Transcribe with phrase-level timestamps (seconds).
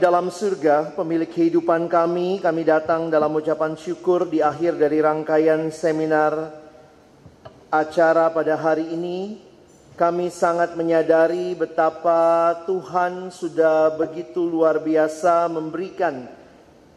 [0.00, 6.56] Dalam surga, pemilik kehidupan kami, kami datang dalam ucapan syukur di akhir dari rangkaian seminar
[7.68, 9.44] acara pada hari ini.
[10.00, 16.32] Kami sangat menyadari betapa Tuhan sudah begitu luar biasa memberikan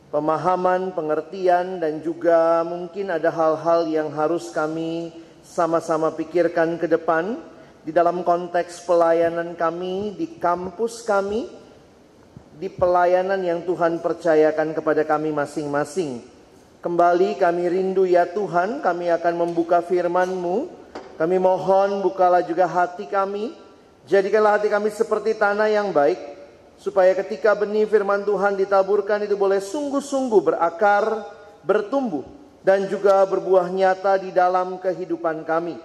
[0.08, 5.12] pemahaman, pengertian, dan juga mungkin ada hal-hal yang harus kami
[5.44, 7.36] sama-sama pikirkan ke depan
[7.84, 11.63] di dalam konteks pelayanan kami di kampus kami
[12.58, 16.22] di pelayanan yang Tuhan percayakan kepada kami masing-masing.
[16.84, 20.84] Kembali kami rindu ya Tuhan, kami akan membuka firman-Mu.
[21.16, 23.56] Kami mohon bukalah juga hati kami.
[24.04, 26.20] Jadikanlah hati kami seperti tanah yang baik.
[26.76, 31.24] Supaya ketika benih firman Tuhan ditaburkan itu boleh sungguh-sungguh berakar,
[31.64, 32.28] bertumbuh.
[32.64, 35.80] Dan juga berbuah nyata di dalam kehidupan kami.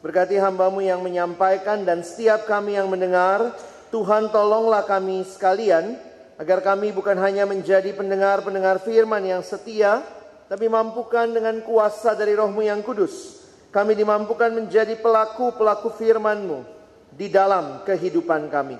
[0.00, 3.56] Berkati hambamu yang menyampaikan dan setiap kami yang mendengar.
[3.92, 6.11] Tuhan tolonglah kami sekalian
[6.42, 10.02] agar kami bukan hanya menjadi pendengar-pendengar firman yang setia,
[10.50, 16.66] tapi mampukan dengan kuasa dari rohmu yang kudus, kami dimampukan menjadi pelaku-pelaku firman-Mu
[17.14, 18.74] di dalam kehidupan kami.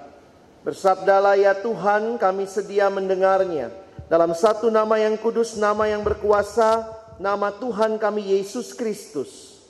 [0.66, 3.70] Bersabdalah ya Tuhan, kami sedia mendengarnya.
[4.10, 6.90] Dalam satu nama yang kudus, nama yang berkuasa,
[7.22, 9.62] nama Tuhan kami Yesus Kristus.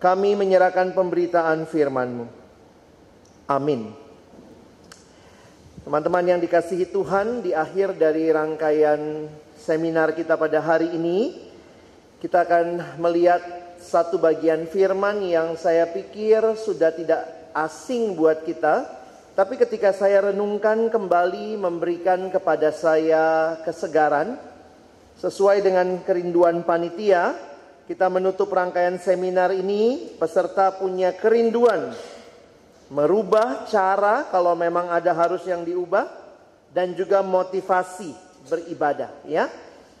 [0.00, 2.26] Kami menyerahkan pemberitaan firman-Mu.
[3.44, 4.03] Amin.
[5.84, 11.36] Teman-teman yang dikasihi Tuhan, di akhir dari rangkaian seminar kita pada hari ini,
[12.24, 13.44] kita akan melihat
[13.76, 18.88] satu bagian firman yang saya pikir sudah tidak asing buat kita,
[19.36, 24.40] tapi ketika saya renungkan kembali memberikan kepada saya kesegaran,
[25.20, 27.36] sesuai dengan kerinduan panitia,
[27.84, 31.92] kita menutup rangkaian seminar ini, peserta punya kerinduan
[32.94, 36.06] merubah cara kalau memang ada harus yang diubah
[36.70, 38.14] dan juga motivasi
[38.46, 39.50] beribadah ya.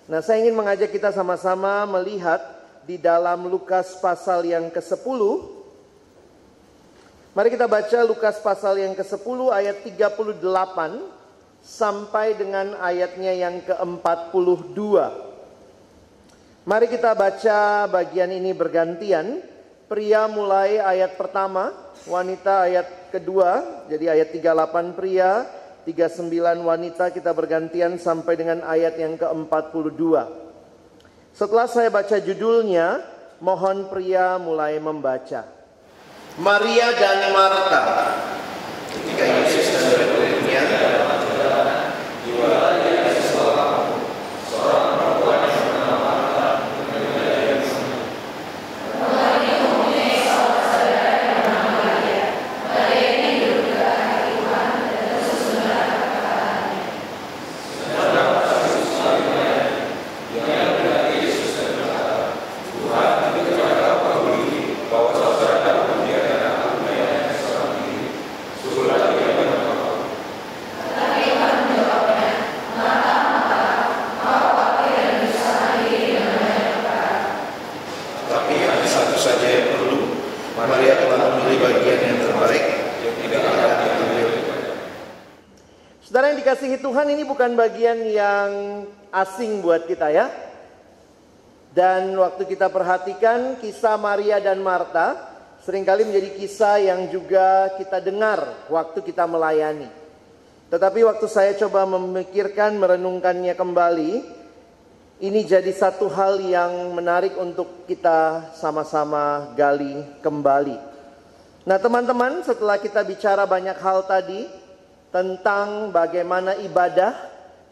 [0.06, 2.38] Nah, saya ingin mengajak kita sama-sama melihat
[2.86, 5.20] di dalam Lukas pasal yang ke-10.
[7.34, 10.38] Mari kita baca Lukas pasal yang ke-10 ayat 38
[11.64, 14.78] sampai dengan ayatnya yang ke-42.
[16.68, 19.42] Mari kita baca bagian ini bergantian.
[19.88, 25.48] Pria mulai ayat pertama wanita ayat kedua, jadi ayat 38 pria,
[25.88, 30.02] 39 wanita kita bergantian sampai dengan ayat yang ke-42.
[31.34, 33.02] Setelah saya baca judulnya,
[33.42, 35.44] mohon pria mulai membaca.
[36.38, 37.82] Maria dan Marta.
[38.90, 40.62] Ketika Yesus dan murid-muridnya
[86.84, 88.50] Tuhan ini bukan bagian yang
[89.10, 90.30] asing buat kita ya.
[91.74, 95.18] Dan waktu kita perhatikan kisah Maria dan Marta
[95.66, 99.90] sering kali menjadi kisah yang juga kita dengar waktu kita melayani.
[100.70, 104.12] Tetapi waktu saya coba memikirkan, merenungkannya kembali,
[105.26, 110.78] ini jadi satu hal yang menarik untuk kita sama-sama gali kembali.
[111.66, 114.46] Nah teman-teman setelah kita bicara banyak hal tadi,
[115.14, 117.14] tentang bagaimana ibadah,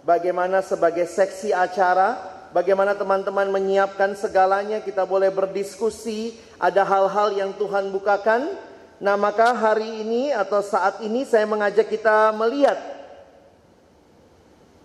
[0.06, 2.14] bagaimana sebagai seksi acara,
[2.54, 8.46] bagaimana teman-teman menyiapkan segalanya, kita boleh berdiskusi, ada hal-hal yang Tuhan bukakan.
[9.02, 12.78] Nah, maka hari ini atau saat ini saya mengajak kita melihat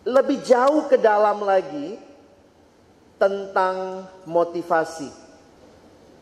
[0.01, 2.01] lebih jauh ke dalam lagi
[3.21, 5.13] tentang motivasi.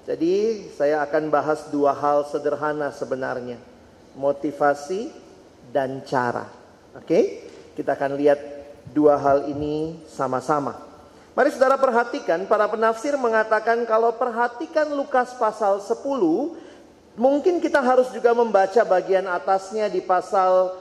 [0.04, 3.56] Jadi, saya akan bahas dua hal sederhana sebenarnya.
[4.20, 5.25] Motivasi
[5.74, 6.50] dan cara.
[6.96, 7.46] Oke,
[7.76, 8.40] kita akan lihat
[8.92, 10.86] dua hal ini sama-sama.
[11.36, 16.00] Mari saudara perhatikan, para penafsir mengatakan kalau perhatikan Lukas pasal 10,
[17.20, 20.80] mungkin kita harus juga membaca bagian atasnya di pasal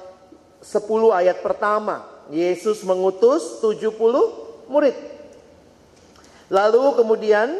[0.62, 2.06] 10 ayat pertama.
[2.30, 3.98] Yesus mengutus 70
[4.70, 4.94] murid.
[6.46, 7.50] Lalu kemudian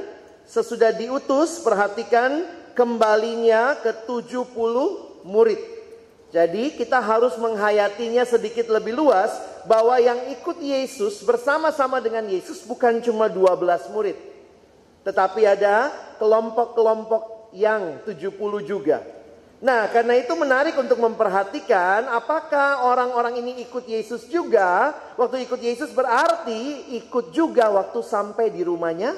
[0.47, 2.47] sesudah diutus, perhatikan
[2.79, 4.55] kembalinya ke 70
[5.27, 5.74] murid.
[6.34, 9.31] Jadi kita harus menghayatinya sedikit lebih luas
[9.70, 14.19] bahwa yang ikut Yesus bersama-sama dengan Yesus bukan cuma 12 murid.
[15.06, 18.34] Tetapi ada kelompok-kelompok yang 70
[18.66, 18.98] juga.
[19.62, 24.90] Nah, karena itu menarik untuk memperhatikan apakah orang-orang ini ikut Yesus juga.
[25.14, 29.14] Waktu ikut Yesus berarti ikut juga waktu sampai di rumahnya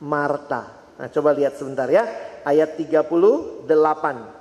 [0.00, 0.96] Marta.
[0.96, 2.08] Nah, coba lihat sebentar ya.
[2.40, 4.37] Ayat 38.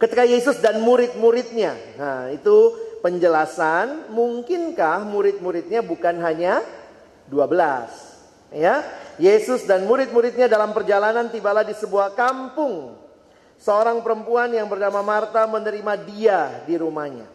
[0.00, 1.76] Ketika Yesus dan murid-muridnya.
[2.00, 2.72] Nah, itu
[3.04, 6.64] penjelasan mungkinkah murid-muridnya bukan hanya
[7.28, 8.08] 12.
[8.50, 8.82] Ya,
[9.20, 12.96] Yesus dan murid-muridnya dalam perjalanan tibalah di sebuah kampung
[13.60, 17.28] seorang perempuan yang bernama Marta menerima dia di rumahnya.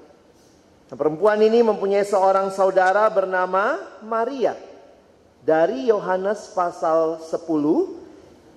[0.89, 4.57] Nah, perempuan ini mempunyai seorang saudara bernama Maria.
[5.45, 7.45] Dari Yohanes pasal 10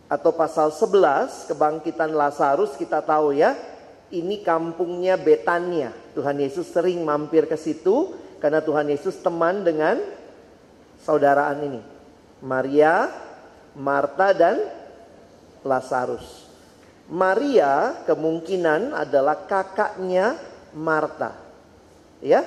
[0.08, 3.52] atau pasal 11 kebangkitan Lazarus kita tahu ya.
[4.08, 5.93] Ini kampungnya Betania.
[6.16, 10.00] Tuhan Yesus sering mampir ke situ karena Tuhan Yesus teman dengan
[11.05, 11.81] saudaraan ini.
[12.40, 13.12] Maria,
[13.76, 14.56] Marta dan
[15.60, 16.49] Lazarus.
[17.08, 20.40] Maria kemungkinan adalah kakaknya
[20.72, 21.37] Marta.
[22.25, 22.44] Ya.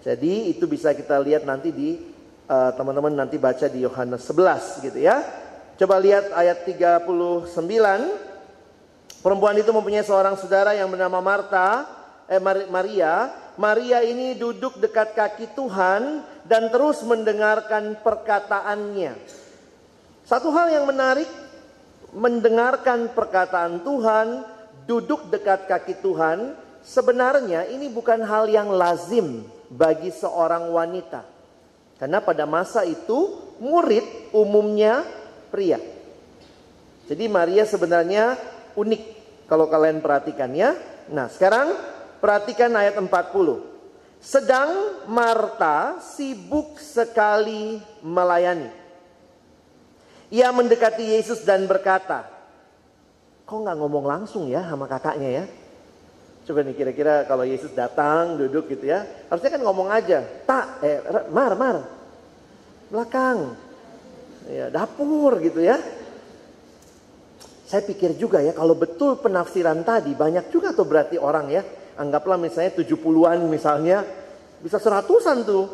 [0.00, 1.98] Jadi itu bisa kita lihat nanti di
[2.48, 5.20] eh, teman-teman uh, nanti baca di Yohanes 11 gitu ya.
[5.76, 8.29] Coba lihat ayat 39.
[9.20, 11.84] Perempuan itu mempunyai seorang saudara yang bernama Marta,
[12.24, 13.28] eh Maria.
[13.60, 19.12] Maria ini duduk dekat kaki Tuhan dan terus mendengarkan perkataannya.
[20.24, 21.28] Satu hal yang menarik
[22.16, 24.48] mendengarkan perkataan Tuhan,
[24.88, 31.28] duduk dekat kaki Tuhan, sebenarnya ini bukan hal yang lazim bagi seorang wanita.
[32.00, 35.04] Karena pada masa itu murid umumnya
[35.52, 35.76] pria.
[37.04, 38.40] Jadi Maria sebenarnya
[38.76, 39.02] unik
[39.50, 40.74] kalau kalian perhatikan ya.
[41.10, 41.74] Nah sekarang
[42.22, 43.10] perhatikan ayat 40.
[44.20, 48.68] Sedang Marta sibuk sekali melayani.
[50.30, 52.28] Ia mendekati Yesus dan berkata,
[53.42, 55.44] kok nggak ngomong langsung ya sama kakaknya ya?
[56.46, 61.02] Coba nih kira-kira kalau Yesus datang duduk gitu ya, harusnya kan ngomong aja, tak, eh,
[61.34, 61.76] mar, mar,
[62.94, 63.58] belakang,
[64.46, 65.82] ya dapur gitu ya.
[67.70, 71.62] Saya pikir juga ya kalau betul penafsiran tadi banyak juga tuh berarti orang ya,
[72.02, 74.02] anggaplah misalnya 70-an misalnya,
[74.58, 75.64] bisa seratusan tuh.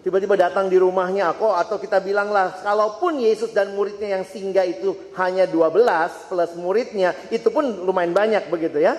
[0.00, 4.96] Tiba-tiba datang di rumahnya aku atau kita bilanglah kalaupun Yesus dan muridnya yang singgah itu
[5.18, 8.96] hanya 12 plus muridnya itu pun lumayan banyak begitu ya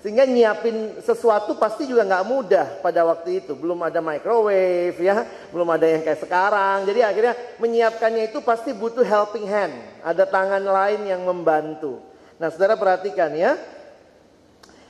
[0.00, 5.68] sehingga nyiapin sesuatu pasti juga nggak mudah pada waktu itu belum ada microwave ya belum
[5.68, 11.04] ada yang kayak sekarang jadi akhirnya menyiapkannya itu pasti butuh helping hand ada tangan lain
[11.04, 12.00] yang membantu
[12.40, 13.60] nah saudara perhatikan ya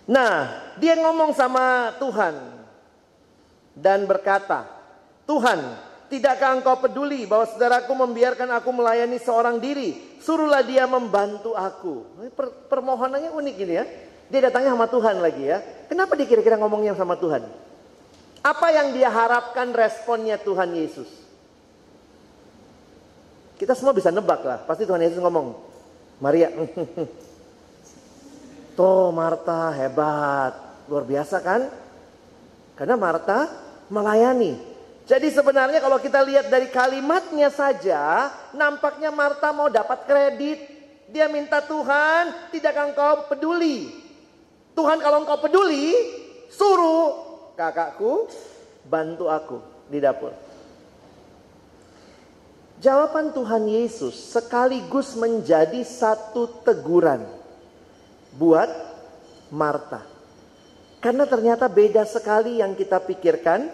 [0.07, 2.35] nah dia ngomong sama Tuhan
[3.75, 4.81] dan berkata
[5.31, 5.63] Tuhan,
[6.11, 10.19] tidakkah engkau peduli bahwa saudaraku membiarkan aku melayani seorang diri?
[10.19, 12.03] Suruhlah dia membantu aku.
[12.35, 13.87] Per permohonannya unik ini ya.
[14.31, 15.59] Dia datangnya sama Tuhan lagi ya.
[15.91, 17.43] Kenapa dia kira-kira ngomongnya sama Tuhan?
[18.41, 21.11] Apa yang dia harapkan responnya Tuhan Yesus?
[23.59, 24.65] Kita semua bisa nebak lah.
[24.65, 25.53] Pasti Tuhan Yesus ngomong,
[26.23, 26.49] Maria,
[28.79, 30.57] Tuh Marta hebat,
[30.89, 31.69] luar biasa kan?
[32.79, 33.45] Karena Marta
[33.93, 34.57] melayani.
[35.05, 40.81] Jadi sebenarnya kalau kita lihat dari kalimatnya saja, nampaknya Marta mau dapat kredit.
[41.11, 44.10] Dia minta Tuhan, tidak engkau peduli.
[44.81, 45.93] Tuhan kalau engkau peduli,
[46.49, 47.13] suruh
[47.53, 48.33] kakakku
[48.89, 49.61] bantu aku
[49.93, 50.33] di dapur.
[52.81, 57.29] Jawaban Tuhan Yesus sekaligus menjadi satu teguran
[58.41, 58.73] buat
[59.53, 60.01] Marta.
[61.05, 63.69] Karena ternyata beda sekali yang kita pikirkan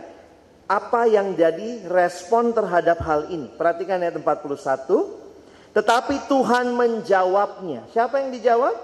[0.67, 3.47] apa yang jadi respon terhadap hal ini.
[3.55, 5.71] Perhatikan ayat 41.
[5.71, 7.87] Tetapi Tuhan menjawabnya.
[7.95, 8.75] Siapa yang dijawab?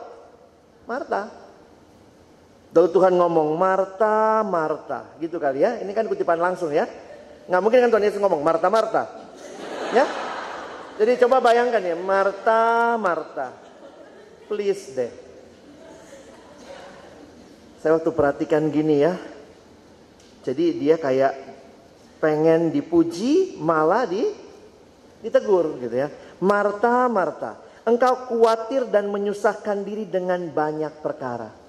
[0.86, 1.41] Marta.
[2.72, 5.12] Lalu Tuhan ngomong, Marta, Marta.
[5.20, 5.76] Gitu kali ya.
[5.84, 6.88] Ini kan kutipan langsung ya.
[7.44, 9.02] Nggak mungkin kan Tuhan Yesus ngomong, Marta, Marta.
[9.92, 10.08] Ya.
[10.96, 13.52] Jadi coba bayangkan ya, Marta, Marta.
[14.48, 15.12] Please deh.
[17.80, 19.20] Saya waktu perhatikan gini ya.
[20.42, 21.34] Jadi dia kayak
[22.22, 24.22] pengen dipuji malah di
[25.22, 26.10] ditegur gitu ya.
[26.42, 31.61] Marta, Marta, engkau khawatir dan menyusahkan diri dengan banyak perkara.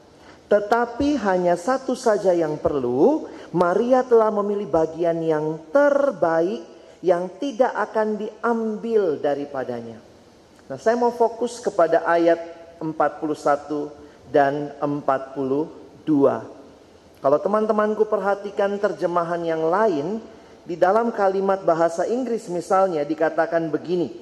[0.53, 3.25] Tetapi hanya satu saja yang perlu,
[3.57, 6.61] Maria telah memilih bagian yang terbaik
[7.01, 9.97] yang tidak akan diambil daripadanya.
[10.69, 12.37] Nah, saya mau fokus kepada ayat
[12.77, 13.89] 41
[14.29, 16.05] dan 42.
[17.17, 20.21] Kalau teman-temanku perhatikan terjemahan yang lain,
[20.69, 24.21] di dalam kalimat bahasa Inggris misalnya dikatakan begini.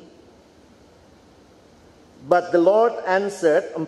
[2.24, 3.84] But the Lord answered 41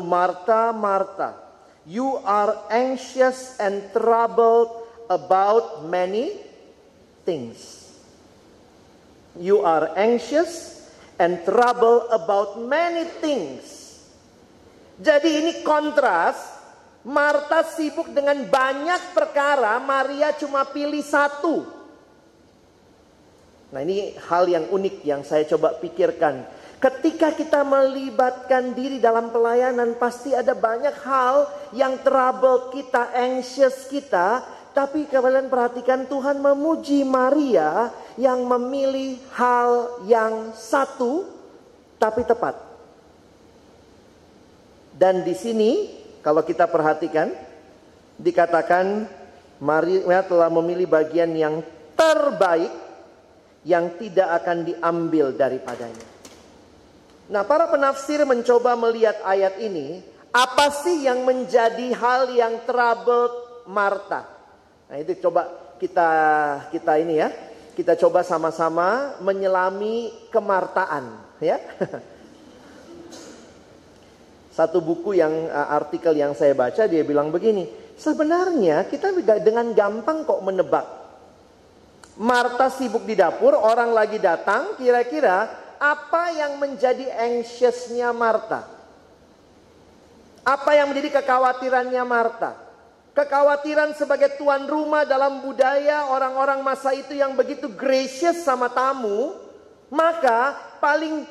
[0.00, 1.47] Marta Marta
[1.88, 4.68] you are anxious and troubled
[5.08, 6.36] about many
[7.24, 7.88] things.
[9.40, 10.84] You are anxious
[11.16, 13.64] and troubled about many things.
[15.00, 16.60] Jadi ini kontras
[17.08, 21.64] Marta sibuk dengan banyak perkara, Maria cuma pilih satu.
[23.72, 26.44] Nah, ini hal yang unik yang saya coba pikirkan.
[26.78, 34.46] Ketika kita melibatkan diri dalam pelayanan, pasti ada banyak hal yang trouble kita, anxious kita.
[34.70, 41.26] Tapi kalian perhatikan Tuhan memuji Maria yang memilih hal yang satu,
[41.98, 42.54] tapi tepat.
[44.94, 45.70] Dan di sini
[46.22, 47.34] kalau kita perhatikan,
[48.22, 49.10] dikatakan
[49.58, 51.58] Maria telah memilih bagian yang
[51.98, 52.70] terbaik
[53.66, 56.17] yang tidak akan diambil daripadanya.
[57.28, 60.00] Nah, para penafsir mencoba melihat ayat ini,
[60.32, 64.24] apa sih yang menjadi hal yang troubled Marta?
[64.88, 66.08] Nah, itu coba kita
[66.72, 67.28] kita ini ya,
[67.76, 71.60] kita coba sama-sama menyelami kemartaan, ya.
[74.56, 77.68] Satu buku yang uh, artikel yang saya baca dia bilang begini,
[78.00, 79.12] sebenarnya kita
[79.44, 80.96] dengan gampang kok menebak.
[82.18, 88.66] Marta sibuk di dapur, orang lagi datang, kira-kira apa yang menjadi anxiousnya Marta?
[90.42, 92.54] Apa yang menjadi kekhawatirannya Marta?
[93.14, 99.34] Kekhawatiran sebagai tuan rumah dalam budaya orang-orang masa itu yang begitu gracious sama tamu,
[99.90, 101.26] maka paling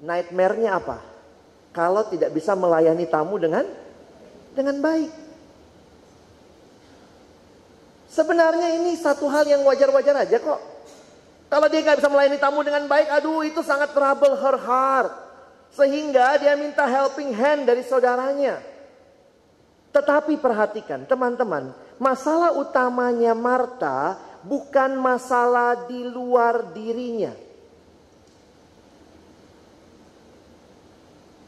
[0.00, 1.12] nightmare-nya apa?
[1.72, 3.64] kalau tidak bisa melayani tamu dengan
[4.52, 5.10] dengan baik.
[8.12, 10.60] Sebenarnya ini satu hal yang wajar-wajar aja kok.
[11.52, 15.12] Kalau dia nggak bisa melayani tamu dengan baik, aduh itu sangat trouble her heart.
[15.76, 18.56] Sehingga dia minta helping hand dari saudaranya.
[19.92, 27.36] Tetapi perhatikan teman-teman, masalah utamanya Marta bukan masalah di luar dirinya.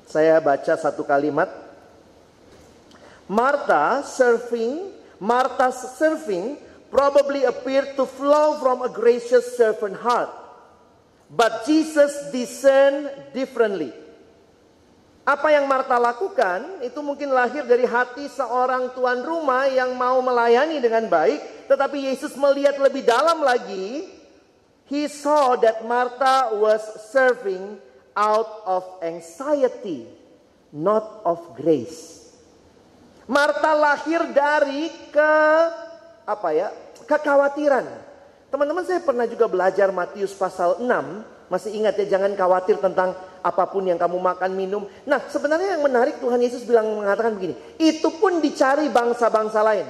[0.05, 1.49] Saya baca satu kalimat.
[3.25, 6.61] Martha serving, Martha's serving
[6.95, 10.31] probably appeared to flow from a gracious servant heart.
[11.27, 13.91] But Jesus discerned differently.
[15.27, 20.79] Apa yang Marta lakukan itu mungkin lahir dari hati seorang tuan rumah yang mau melayani
[20.79, 24.07] dengan baik, tetapi Yesus melihat lebih dalam lagi.
[24.87, 27.81] He saw that Martha was serving
[28.13, 30.05] out of anxiety,
[30.71, 32.31] not of grace.
[33.25, 35.33] Marta lahir dari ke
[36.29, 36.84] apa ya?
[37.07, 37.87] Kekhawatiran.
[38.51, 40.87] Teman-teman saya pernah juga belajar Matius pasal 6,
[41.51, 43.13] masih ingat ya jangan khawatir tentang
[43.45, 44.87] apa pun yang kamu makan minum.
[45.05, 49.87] Nah, sebenarnya yang menarik Tuhan Yesus bilang mengatakan begini, itu pun dicari bangsa-bangsa lain.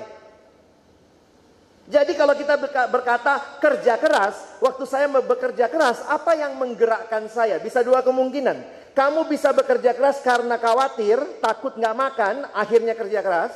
[1.84, 2.56] Jadi kalau kita
[2.88, 7.60] berkata kerja keras, waktu saya bekerja keras, apa yang menggerakkan saya?
[7.60, 8.88] Bisa dua kemungkinan.
[8.96, 13.52] Kamu bisa bekerja keras karena khawatir, takut nggak makan, akhirnya kerja keras.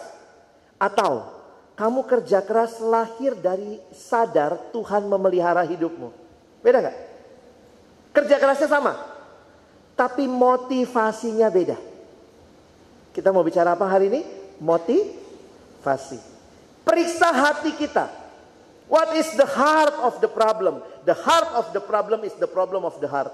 [0.77, 1.38] Atau
[1.79, 6.11] kamu kerja keras lahir dari sadar Tuhan memelihara hidupmu.
[6.59, 6.99] Beda nggak?
[8.11, 8.99] Kerja kerasnya sama,
[9.95, 11.79] tapi motivasinya beda.
[13.15, 14.21] Kita mau bicara apa hari ini?
[14.59, 16.19] Motivasi.
[16.83, 18.11] Periksa hati kita.
[18.91, 20.83] What is the heart of the problem?
[21.07, 23.31] The heart of the problem is the problem of the heart.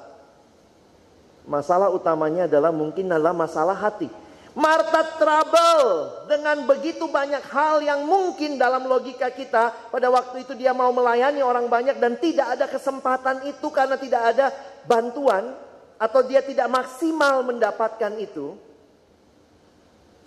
[1.48, 4.08] Masalah utamanya adalah mungkin adalah masalah hati.
[4.54, 5.82] Marta trouble
[6.30, 11.42] dengan begitu banyak hal yang mungkin dalam logika kita pada waktu itu dia mau melayani
[11.42, 14.54] orang banyak dan tidak ada kesempatan itu karena tidak ada
[14.87, 15.58] bantuan
[15.99, 18.54] atau dia tidak maksimal mendapatkan itu.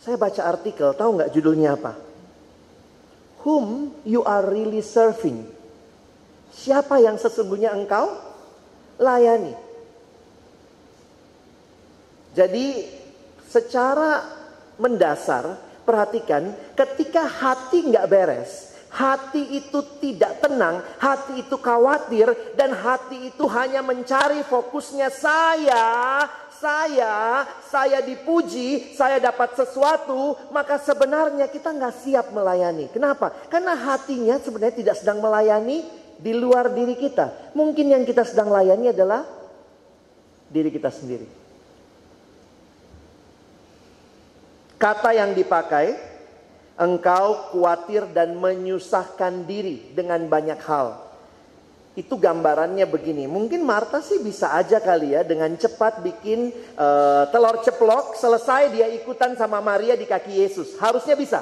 [0.03, 2.07] Saya baca artikel, tahu nggak judulnya apa?
[3.47, 5.47] whom you are really serving.
[6.51, 8.11] Siapa yang sesungguhnya engkau
[8.99, 9.55] layani.
[12.35, 12.83] Jadi
[13.47, 14.23] secara
[14.77, 22.27] mendasar perhatikan ketika hati nggak beres, hati itu tidak tenang, hati itu khawatir
[22.59, 25.87] dan hati itu hanya mencari fokusnya saya,
[26.57, 32.91] saya, saya dipuji, saya dapat sesuatu, maka sebenarnya kita nggak siap melayani.
[32.91, 33.31] Kenapa?
[33.47, 35.85] Karena hatinya sebenarnya tidak sedang melayani
[36.17, 37.53] di luar diri kita.
[37.53, 39.21] Mungkin yang kita sedang layani adalah
[40.49, 41.46] diri kita sendiri.
[44.77, 46.17] Kata yang dipakai
[46.77, 51.09] Engkau khawatir dan menyusahkan diri dengan banyak hal.
[51.97, 53.25] Itu gambarannya begini.
[53.25, 58.85] Mungkin Marta sih bisa aja kali ya dengan cepat bikin uh, telur ceplok, selesai dia
[58.93, 60.77] ikutan sama Maria di kaki Yesus.
[60.77, 61.41] Harusnya bisa.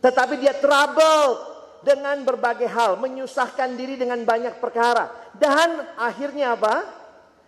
[0.00, 1.36] Tetapi dia trouble
[1.84, 5.12] dengan berbagai hal, menyusahkan diri dengan banyak perkara.
[5.36, 7.04] Dan akhirnya apa?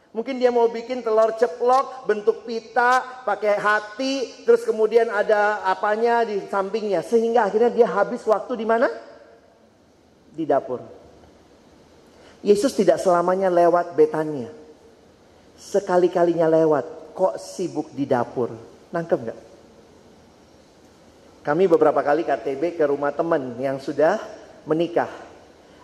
[0.09, 6.41] Mungkin dia mau bikin telur ceplok bentuk pita, pakai hati, terus kemudian ada apanya di
[6.49, 7.05] sampingnya.
[7.05, 8.89] Sehingga akhirnya dia habis waktu di mana?
[10.33, 10.81] Di dapur.
[12.41, 14.49] Yesus tidak selamanya lewat Betania.
[15.59, 18.55] Sekali-kalinya lewat, kok sibuk di dapur.
[18.89, 19.39] Nangkep nggak?
[21.45, 24.17] Kami beberapa kali KTB ke rumah teman yang sudah
[24.65, 25.11] menikah.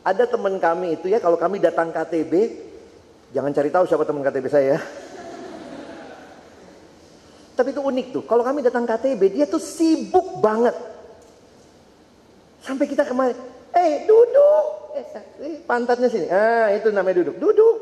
[0.00, 2.32] Ada teman kami itu ya, kalau kami datang KTB,
[3.34, 4.78] Jangan cari tahu siapa teman KTB saya.
[7.58, 8.22] Tapi itu unik tuh.
[8.30, 10.74] Kalau kami datang KTB, dia tuh sibuk banget.
[12.62, 13.34] Sampai kita kemarin,
[13.74, 14.64] eh duduk.
[14.94, 15.06] Eh,
[15.42, 16.30] eh, pantatnya sini.
[16.30, 17.36] Ah itu namanya duduk.
[17.42, 17.76] Duduk.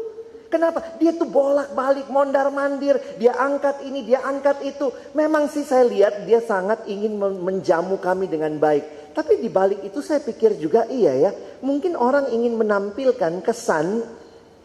[0.49, 1.01] Kenapa?
[1.01, 3.01] Dia tuh bolak-balik, mondar mandir.
[3.17, 4.93] Dia angkat ini, dia angkat itu.
[5.17, 9.17] Memang sih saya lihat dia sangat ingin menjamu kami dengan baik.
[9.17, 11.31] Tapi di balik itu saya pikir juga iya ya.
[11.65, 14.05] Mungkin orang ingin menampilkan kesan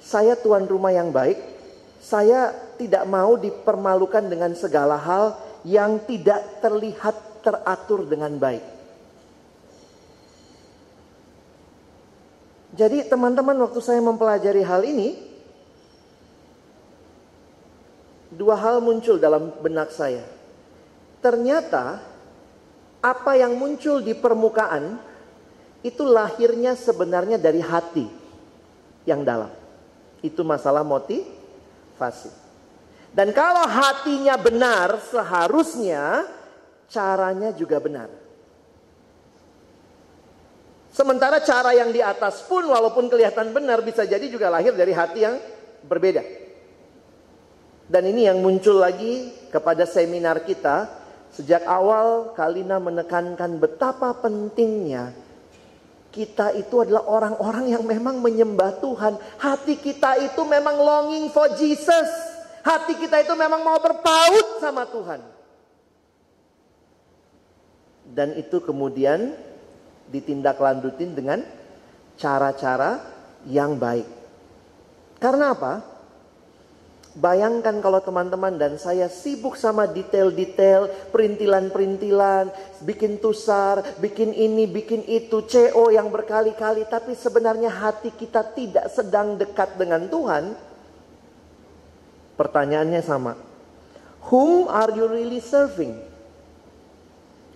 [0.02, 1.38] saya tuan rumah yang baik,
[2.02, 5.36] saya tidak mau dipermalukan dengan segala hal
[5.66, 8.64] yang tidak terlihat teratur dengan baik.
[12.78, 15.18] Jadi teman-teman waktu saya mempelajari hal ini,
[18.30, 20.22] dua hal muncul dalam benak saya.
[21.18, 21.98] Ternyata
[23.02, 25.02] apa yang muncul di permukaan
[25.82, 28.06] itu lahirnya sebenarnya dari hati
[29.10, 29.67] yang dalam.
[30.22, 32.32] Itu masalah motivasi.
[33.14, 36.26] Dan kalau hatinya benar, seharusnya
[36.90, 38.10] caranya juga benar.
[40.94, 45.20] Sementara cara yang di atas pun walaupun kelihatan benar bisa jadi juga lahir dari hati
[45.22, 45.38] yang
[45.86, 46.26] berbeda.
[47.86, 50.90] Dan ini yang muncul lagi kepada seminar kita.
[51.28, 55.27] Sejak awal Kalina menekankan betapa pentingnya
[56.18, 59.22] kita itu adalah orang-orang yang memang menyembah Tuhan.
[59.38, 62.10] Hati kita itu memang longing for Jesus.
[62.66, 65.22] Hati kita itu memang mau berpaut sama Tuhan.
[68.10, 69.38] Dan itu kemudian
[70.10, 71.40] ditindaklanjutin dengan
[72.18, 72.98] cara-cara
[73.46, 74.10] yang baik.
[75.22, 75.97] Karena apa?
[77.18, 82.54] Bayangkan kalau teman-teman dan saya sibuk sama detail-detail, perintilan-perintilan,
[82.86, 89.34] bikin tusar, bikin ini, bikin itu, CO yang berkali-kali, tapi sebenarnya hati kita tidak sedang
[89.34, 90.54] dekat dengan Tuhan.
[92.38, 93.34] Pertanyaannya sama.
[94.30, 95.98] Whom are you really serving?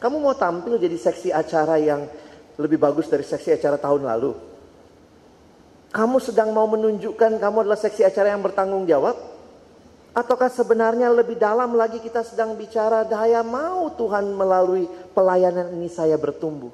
[0.01, 2.09] Kamu mau tampil jadi seksi acara yang
[2.57, 4.33] lebih bagus dari seksi acara tahun lalu?
[5.93, 9.30] Kamu sedang mau menunjukkan kamu adalah seksi acara yang bertanggung jawab?
[10.11, 14.83] Ataukah sebenarnya lebih dalam lagi kita sedang bicara daya mau Tuhan melalui
[15.15, 16.71] pelayanan ini saya bertumbuh.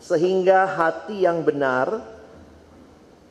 [0.00, 2.00] Sehingga hati yang benar,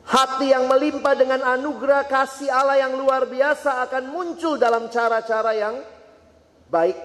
[0.06, 5.82] hati yang melimpah dengan anugerah kasih Allah yang luar biasa akan muncul dalam cara-cara yang
[6.70, 6.98] baik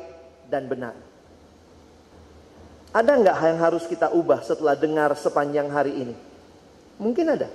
[0.53, 0.93] dan benar.
[2.93, 6.15] Ada nggak yang harus kita ubah setelah dengar sepanjang hari ini?
[7.01, 7.49] Mungkin ada.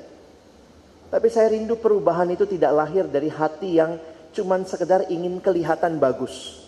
[1.09, 3.97] Tapi saya rindu perubahan itu tidak lahir dari hati yang
[4.37, 6.65] cuman sekedar ingin kelihatan bagus.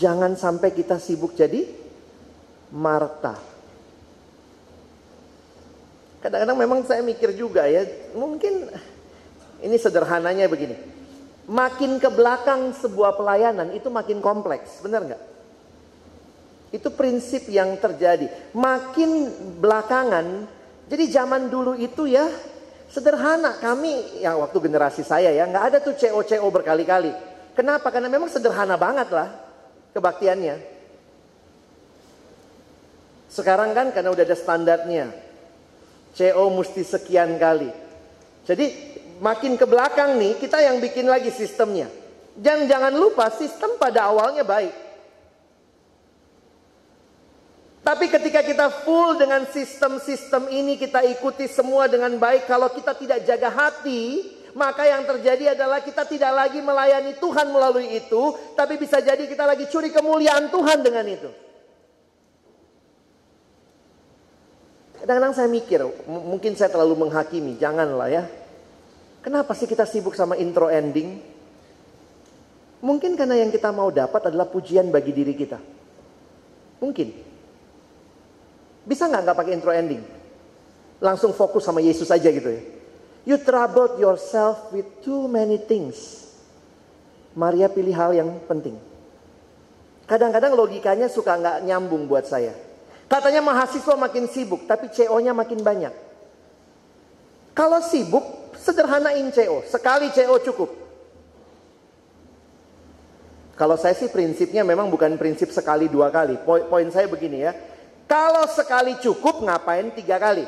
[0.00, 1.68] Jangan sampai kita sibuk jadi
[2.72, 3.36] Marta.
[6.24, 7.84] Kadang-kadang memang saya mikir juga ya,
[8.16, 8.72] mungkin
[9.60, 10.72] ini sederhananya begini.
[11.44, 15.22] Makin ke belakang sebuah pelayanan itu makin kompleks, benar nggak?
[16.72, 18.32] Itu prinsip yang terjadi.
[18.56, 19.10] Makin
[19.60, 20.48] belakangan,
[20.88, 22.24] jadi zaman dulu itu ya
[22.90, 27.10] Sederhana kami yang waktu generasi saya ya nggak ada tuh CO-CO berkali-kali.
[27.54, 27.90] Kenapa?
[27.90, 29.30] Karena memang sederhana banget lah
[29.94, 30.56] kebaktiannya.
[33.30, 35.06] Sekarang kan karena udah ada standarnya.
[36.14, 37.66] CO mesti sekian kali.
[38.46, 38.66] Jadi
[39.18, 41.90] makin ke belakang nih kita yang bikin lagi sistemnya.
[42.34, 44.83] Dan jangan lupa sistem pada awalnya baik.
[47.84, 52.48] Tapi ketika kita full dengan sistem-sistem ini, kita ikuti semua dengan baik.
[52.48, 54.24] Kalau kita tidak jaga hati,
[54.56, 59.44] maka yang terjadi adalah kita tidak lagi melayani Tuhan melalui itu, tapi bisa jadi kita
[59.44, 61.28] lagi curi kemuliaan Tuhan dengan itu.
[65.04, 68.24] Kadang-kadang saya mikir, mungkin saya terlalu menghakimi, janganlah ya.
[69.20, 71.20] Kenapa sih kita sibuk sama intro ending?
[72.80, 75.60] Mungkin karena yang kita mau dapat adalah pujian bagi diri kita.
[76.80, 77.33] Mungkin.
[78.84, 80.04] Bisa nggak nggak pakai intro ending?
[81.00, 82.62] Langsung fokus sama Yesus aja gitu ya.
[83.24, 86.28] You troubled yourself with too many things.
[87.32, 88.76] Maria pilih hal yang penting.
[90.04, 92.52] Kadang-kadang logikanya suka nggak nyambung buat saya.
[93.08, 95.92] Katanya mahasiswa makin sibuk, tapi CO-nya makin banyak.
[97.56, 99.64] Kalau sibuk, sederhanain CO.
[99.64, 100.70] Sekali CO cukup.
[103.54, 106.34] Kalau saya sih prinsipnya memang bukan prinsip sekali dua kali.
[106.42, 107.54] Poin, poin saya begini ya.
[108.14, 110.46] Kalau sekali cukup, ngapain tiga kali?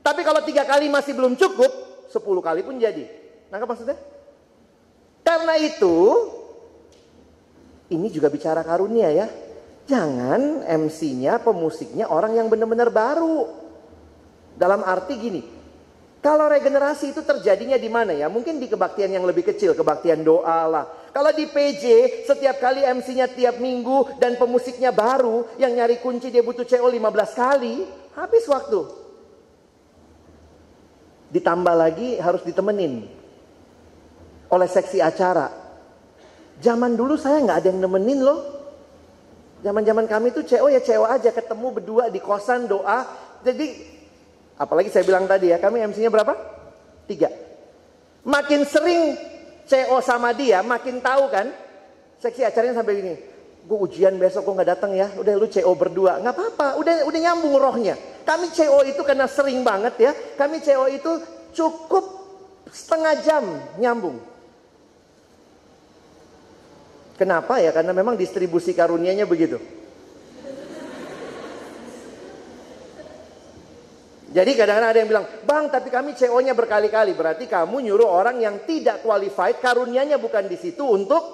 [0.00, 1.68] Tapi kalau tiga kali masih belum cukup,
[2.08, 3.04] sepuluh kali pun jadi.
[3.52, 4.00] Nangkap maksudnya?
[5.20, 5.96] Karena itu,
[7.92, 9.28] ini juga bicara karunia ya.
[9.84, 13.52] Jangan MC-nya, pemusiknya orang yang benar-benar baru.
[14.56, 15.44] Dalam arti gini,
[16.18, 18.26] kalau regenerasi itu terjadinya di mana ya?
[18.26, 20.84] Mungkin di kebaktian yang lebih kecil, kebaktian doa lah.
[21.14, 21.84] Kalau di PJ,
[22.26, 27.38] setiap kali MC-nya tiap minggu dan pemusiknya baru, yang nyari kunci dia butuh CO 15
[27.38, 27.86] kali,
[28.18, 28.80] habis waktu.
[31.30, 33.06] Ditambah lagi harus ditemenin
[34.50, 35.54] oleh seksi acara.
[36.58, 38.40] Zaman dulu saya nggak ada yang nemenin loh.
[39.62, 43.06] Zaman-zaman kami tuh CO ya CO aja ketemu berdua di kosan doa.
[43.46, 43.97] Jadi
[44.58, 46.34] apalagi saya bilang tadi ya kami MC-nya berapa?
[47.06, 47.30] Tiga.
[48.26, 49.16] Makin sering
[49.64, 51.48] CO sama dia makin tahu kan.
[52.18, 53.14] Seksi acaranya sampai gini.
[53.64, 55.08] Gue ujian besok gue nggak datang ya.
[55.16, 56.68] Udah lu CO berdua nggak apa-apa.
[56.82, 57.94] Udah udah nyambung rohnya.
[58.26, 60.12] Kami CO itu karena sering banget ya.
[60.36, 61.10] Kami CO itu
[61.54, 62.04] cukup
[62.68, 63.44] setengah jam
[63.80, 64.20] nyambung.
[67.16, 67.74] Kenapa ya?
[67.74, 69.77] Karena memang distribusi karunianya begitu.
[74.28, 77.16] Jadi kadang-kadang ada yang bilang, bang tapi kami CO-nya berkali-kali.
[77.16, 81.24] Berarti kamu nyuruh orang yang tidak qualified, karunianya bukan di situ untuk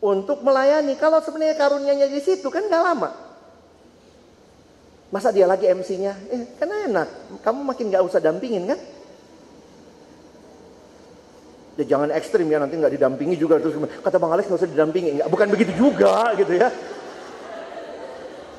[0.00, 0.96] untuk melayani.
[0.96, 3.10] Kalau sebenarnya karunianya di situ kan gak lama.
[5.12, 6.12] Masa dia lagi MC-nya?
[6.32, 7.42] Eh, kan enak.
[7.44, 8.80] Kamu makin gak usah dampingin kan?
[11.78, 13.72] Ya jangan ekstrim ya nanti nggak didampingi juga terus
[14.04, 15.24] kata Bang Alex nggak usah didampingi.
[15.24, 16.68] Bukan begitu juga gitu ya.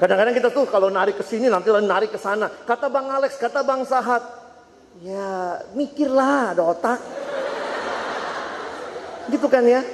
[0.02, 2.50] Kadang-kadang kita tuh kalau narik ke sini nanti narik ke sana.
[2.50, 4.26] Kata Bang Alex, kata Bang Sahat,
[4.98, 6.98] ya mikirlah ada otak.
[9.30, 9.86] Gitu kan ya.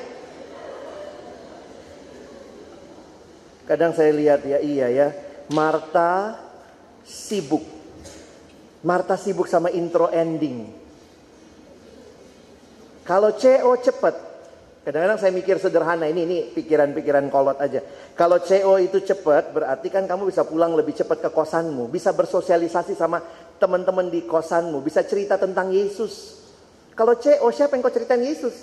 [3.67, 5.07] Kadang saya lihat ya iya ya,
[5.51, 6.39] Marta
[7.03, 7.67] sibuk.
[8.87, 10.71] Marta sibuk sama intro ending.
[13.03, 14.15] Kalau CO cepat,
[14.87, 17.83] kadang-kadang saya mikir sederhana ini, ini pikiran-pikiran kolot aja.
[18.15, 22.95] Kalau CO itu cepat, berarti kan kamu bisa pulang lebih cepat ke kosanmu, bisa bersosialisasi
[22.95, 23.19] sama
[23.59, 26.39] teman-teman di kosanmu, bisa cerita tentang Yesus.
[26.95, 28.55] Kalau CO siapa yang kau ceritain Yesus?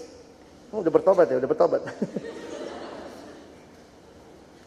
[0.72, 1.84] Oh, udah bertobat ya, udah bertobat.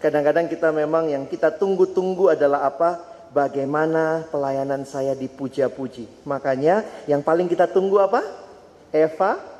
[0.05, 3.17] Kadang-kadang kita memang yang kita tunggu-tunggu adalah apa?
[3.33, 6.05] Bagaimana pelayanan saya dipuja-puji.
[6.29, 8.21] Makanya yang paling kita tunggu apa?
[8.93, 9.56] Eva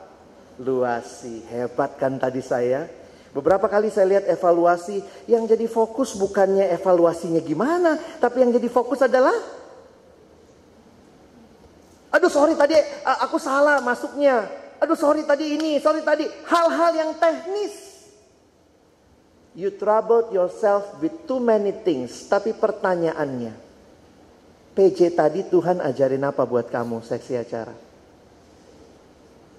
[0.57, 1.45] evaluasi.
[1.45, 2.89] Hebat kan tadi saya?
[3.31, 4.97] Beberapa kali saya lihat evaluasi
[5.29, 9.33] yang jadi fokus bukannya evaluasinya gimana, tapi yang jadi fokus adalah
[12.07, 12.73] Aduh sorry tadi
[13.05, 14.49] aku salah masuknya.
[14.81, 17.85] Aduh sorry tadi ini, sorry tadi hal-hal yang teknis.
[19.57, 22.25] You troubled yourself with too many things.
[22.29, 23.53] Tapi pertanyaannya,
[24.73, 27.86] PJ tadi Tuhan ajarin apa buat kamu seksi acara?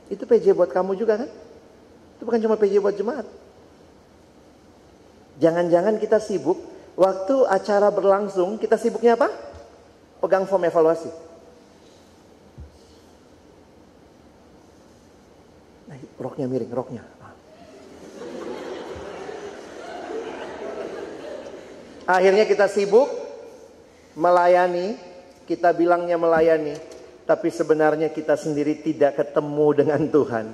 [0.09, 1.31] Itu PJ buat kamu juga kan?
[2.17, 3.29] Itu bukan cuma PJ buat jemaat.
[5.39, 6.59] Jangan-jangan kita sibuk,
[6.99, 9.31] waktu acara berlangsung, kita sibuknya apa?
[10.19, 11.07] Pegang form evaluasi.
[15.87, 17.05] Nah, roknya miring, roknya.
[22.09, 23.07] Akhirnya kita sibuk
[24.17, 24.97] melayani,
[25.45, 26.75] kita bilangnya melayani,
[27.29, 30.47] tapi sebenarnya kita sendiri tidak ketemu dengan Tuhan.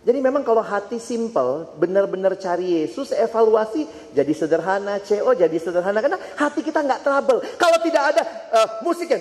[0.00, 3.84] Jadi memang kalau hati simple, benar-benar cari Yesus, evaluasi
[4.16, 7.42] jadi sederhana, CO jadi sederhana karena hati kita nggak trouble.
[7.60, 8.22] Kalau tidak ada
[8.54, 9.20] uh, musik yang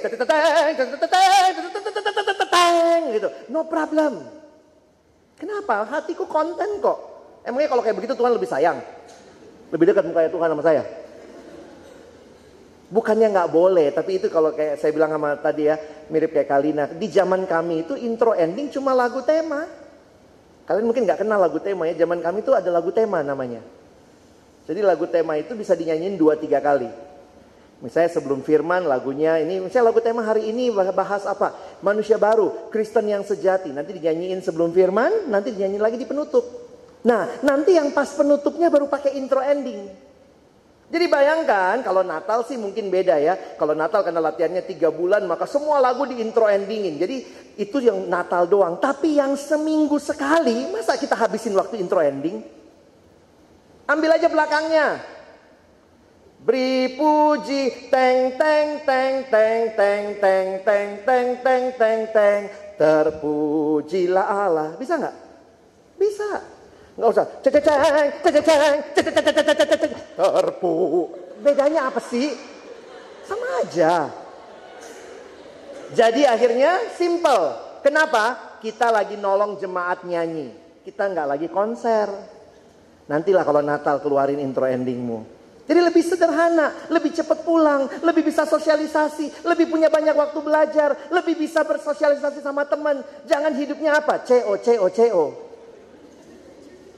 [3.12, 4.24] gitu, no problem.
[5.36, 5.84] Kenapa?
[5.90, 6.98] Hatiku konten kok.
[7.44, 8.78] Emangnya kalau kayak begitu Tuhan lebih sayang,
[9.74, 10.84] lebih dekat mukanya Tuhan sama saya.
[12.90, 15.78] Bukannya nggak boleh, tapi itu kalau kayak saya bilang sama tadi ya,
[16.10, 16.90] mirip kayak Kalina.
[16.90, 19.70] Di zaman kami itu intro ending cuma lagu tema.
[20.66, 23.62] Kalian mungkin nggak kenal lagu tema ya, zaman kami itu ada lagu tema namanya.
[24.66, 26.90] Jadi lagu tema itu bisa dinyanyiin dua tiga kali.
[27.80, 31.56] Misalnya sebelum firman lagunya ini, misalnya lagu tema hari ini bahas apa?
[31.86, 33.70] Manusia baru, Kristen yang sejati.
[33.70, 36.44] Nanti dinyanyiin sebelum firman, nanti dinyanyiin lagi di penutup.
[37.06, 40.10] Nah, nanti yang pas penutupnya baru pakai intro ending.
[40.90, 43.38] Jadi bayangkan kalau Natal sih mungkin beda ya.
[43.62, 46.98] Kalau Natal karena latihannya tiga bulan maka semua lagu di intro endingin.
[46.98, 47.18] Jadi
[47.62, 48.82] itu yang Natal doang.
[48.82, 52.42] Tapi yang seminggu sekali masa kita habisin waktu intro ending?
[53.86, 54.98] Ambil aja belakangnya.
[56.42, 62.42] Beri puji teng teng teng teng teng teng teng teng teng teng teng
[62.82, 64.70] terpujilah Allah.
[64.74, 65.16] Bisa nggak?
[66.02, 66.59] Bisa.
[67.00, 67.26] Nggak usah.
[67.40, 71.08] Cececeng, cececeng, cececeng, terpu.
[71.40, 72.36] Bedanya apa sih?
[73.24, 74.12] Sama aja.
[75.96, 77.56] Jadi akhirnya simple.
[77.80, 78.60] Kenapa?
[78.60, 80.52] Kita lagi nolong jemaat nyanyi.
[80.84, 82.12] Kita nggak lagi konser.
[83.08, 85.40] Nantilah kalau Natal keluarin intro endingmu.
[85.72, 91.38] Jadi lebih sederhana, lebih cepat pulang, lebih bisa sosialisasi, lebih punya banyak waktu belajar, lebih
[91.38, 93.00] bisa bersosialisasi sama teman.
[93.24, 94.20] Jangan hidupnya apa?
[94.26, 95.49] CO, CO, CO.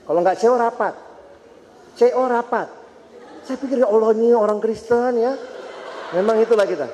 [0.05, 0.93] Kalau nggak CO rapat.
[1.97, 2.67] CO rapat.
[3.45, 5.33] Saya pikir ya Allah ini orang Kristen ya.
[6.13, 6.87] Memang itulah kita.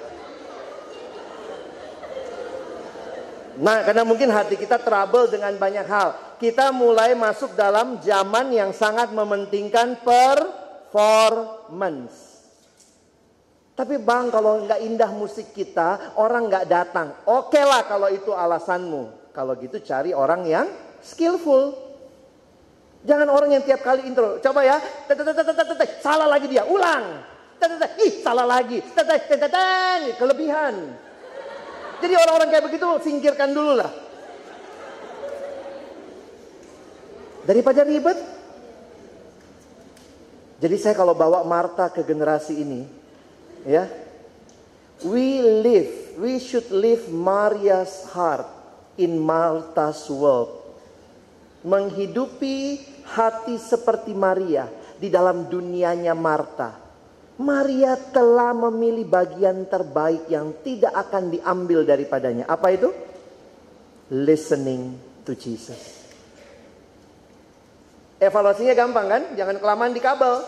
[3.58, 6.14] Nah, karena mungkin hati kita trouble dengan banyak hal.
[6.38, 11.34] Kita mulai masuk dalam zaman yang sangat mementingkan performance.
[13.74, 17.14] Tapi bang, kalau nggak indah musik kita, orang nggak datang.
[17.26, 19.34] Oke lah kalau itu alasanmu.
[19.34, 20.70] Kalau gitu cari orang yang
[21.02, 21.87] skillful.
[23.06, 24.42] Jangan orang yang tiap kali intro.
[24.42, 24.82] Coba ya.
[26.02, 26.66] Salah lagi dia.
[26.66, 27.06] Ulang.
[28.02, 28.82] Ih, salah lagi.
[30.18, 30.76] Kelebihan.
[31.98, 33.92] Jadi orang-orang kayak begitu singkirkan dulu lah.
[37.48, 38.18] Daripada ribet.
[40.58, 42.82] Jadi saya kalau bawa Marta ke generasi ini.
[43.66, 43.86] Ya.
[45.06, 46.18] We live.
[46.18, 48.50] We should live Maria's heart
[48.98, 50.57] in Martha's world.
[51.66, 52.78] Menghidupi
[53.18, 56.88] hati seperti Maria di dalam dunianya Marta.
[57.38, 62.50] Maria telah memilih bagian terbaik yang tidak akan diambil daripadanya.
[62.50, 62.90] Apa itu?
[64.10, 65.98] Listening to Jesus.
[68.18, 69.24] Evaluasinya gampang kan?
[69.38, 70.42] Jangan kelamaan di kabel.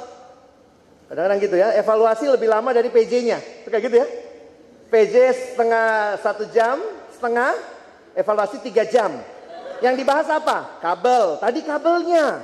[1.06, 1.78] Kadang-kadang gitu ya.
[1.78, 3.38] Evaluasi lebih lama dari PJ-nya.
[3.70, 4.08] Kayak gitu ya.
[4.90, 5.14] PJ
[5.54, 6.82] setengah satu jam,
[7.14, 7.54] setengah.
[8.18, 9.14] Evaluasi tiga jam.
[9.80, 10.80] Yang dibahas apa?
[10.84, 11.40] Kabel.
[11.40, 12.44] Tadi kabelnya.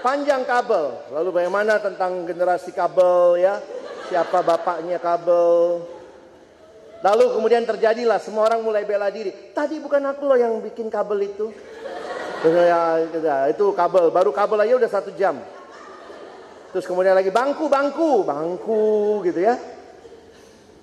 [0.00, 0.96] Panjang kabel.
[1.12, 3.60] Lalu bagaimana tentang generasi kabel ya?
[4.08, 5.82] Siapa bapaknya kabel?
[7.04, 9.52] Lalu kemudian terjadilah semua orang mulai bela diri.
[9.52, 11.52] Tadi bukan aku loh yang bikin kabel itu.
[12.46, 15.40] Ya, ya, itu kabel, baru kabel aja udah satu jam.
[16.70, 18.84] Terus kemudian lagi bangku, bangku, bangku
[19.26, 19.58] gitu ya.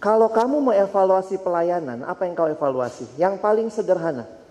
[0.03, 3.07] Kalau kamu mau evaluasi pelayanan, apa yang kau evaluasi?
[3.15, 4.42] Yang paling sederhana.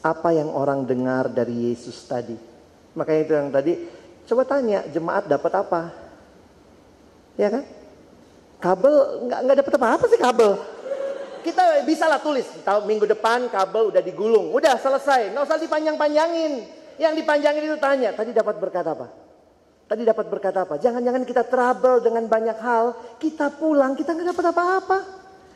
[0.00, 2.36] Apa yang orang dengar dari Yesus tadi.
[2.96, 3.72] Makanya itu yang tadi,
[4.26, 5.82] coba tanya jemaat dapat apa?
[7.36, 7.64] Ya kan?
[8.60, 8.94] Kabel
[9.28, 10.52] nggak nggak dapat apa-apa sih kabel.
[11.40, 16.68] Kita bisa lah tulis, tahu minggu depan kabel udah digulung, udah selesai, nggak usah dipanjang-panjangin.
[17.00, 19.08] Yang dipanjangin itu tanya, tadi dapat berkat apa?
[19.88, 20.76] Tadi dapat berkat apa?
[20.76, 24.98] Jangan-jangan kita trouble dengan banyak hal, kita pulang kita nggak dapat apa-apa.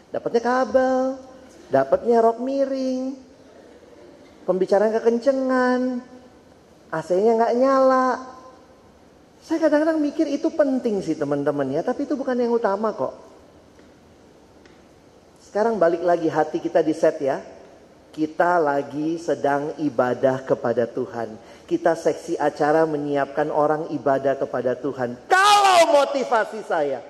[0.09, 1.00] Dapatnya kabel,
[1.68, 3.23] dapatnya rok miring,
[4.44, 6.04] pembicaraan kekencengan,
[6.92, 8.09] AC-nya nggak nyala.
[9.44, 13.12] Saya kadang-kadang mikir itu penting sih teman-teman ya, tapi itu bukan yang utama kok.
[15.44, 17.40] Sekarang balik lagi hati kita di set ya.
[18.14, 21.35] Kita lagi sedang ibadah kepada Tuhan.
[21.66, 25.18] Kita seksi acara menyiapkan orang ibadah kepada Tuhan.
[25.26, 27.02] Kalau motivasi saya,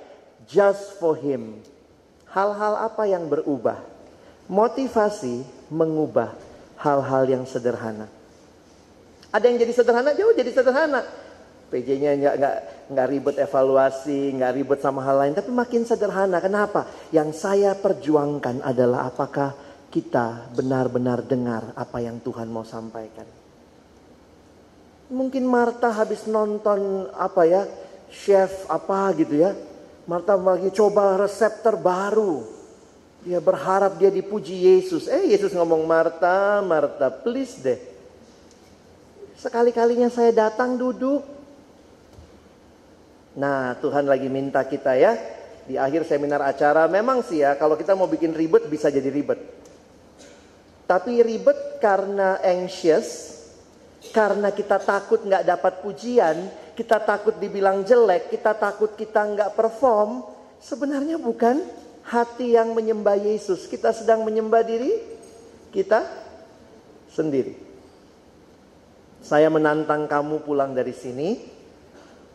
[0.48, 1.60] just for him.
[2.32, 3.84] Hal-hal apa yang berubah?
[4.48, 6.43] Motivasi mengubah
[6.84, 8.06] hal-hal yang sederhana.
[9.32, 11.00] Ada yang jadi sederhana, jauh jadi sederhana.
[11.72, 12.56] PJ-nya nggak nggak
[12.92, 16.38] nggak ribet evaluasi, nggak ribet sama hal lain, tapi makin sederhana.
[16.38, 16.86] Kenapa?
[17.10, 19.56] Yang saya perjuangkan adalah apakah
[19.90, 23.26] kita benar-benar dengar apa yang Tuhan mau sampaikan.
[25.10, 27.66] Mungkin Marta habis nonton apa ya,
[28.06, 29.50] chef apa gitu ya.
[30.06, 32.53] Marta lagi coba resep terbaru.
[33.24, 35.08] Dia berharap dia dipuji Yesus.
[35.08, 37.80] Eh Yesus ngomong Marta, Marta please deh.
[39.40, 41.24] Sekali-kalinya saya datang duduk.
[43.40, 45.16] Nah Tuhan lagi minta kita ya.
[45.64, 49.40] Di akhir seminar acara memang sih ya kalau kita mau bikin ribet bisa jadi ribet.
[50.84, 53.32] Tapi ribet karena anxious.
[54.12, 56.44] Karena kita takut nggak dapat pujian.
[56.76, 58.28] Kita takut dibilang jelek.
[58.28, 60.28] Kita takut kita nggak perform.
[60.60, 63.64] Sebenarnya bukan hati yang menyembah Yesus.
[63.64, 64.92] Kita sedang menyembah diri
[65.72, 66.04] kita
[67.08, 67.56] sendiri.
[69.24, 71.40] Saya menantang kamu pulang dari sini,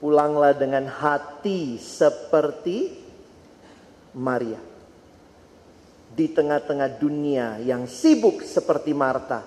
[0.01, 2.97] pulanglah dengan hati seperti
[4.17, 4.57] Maria.
[6.09, 9.45] Di tengah-tengah dunia yang sibuk seperti Marta,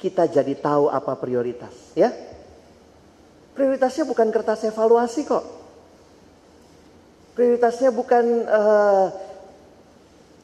[0.00, 2.08] kita jadi tahu apa prioritas, ya.
[3.52, 5.44] Prioritasnya bukan kertas evaluasi kok.
[7.36, 9.06] Prioritasnya bukan uh,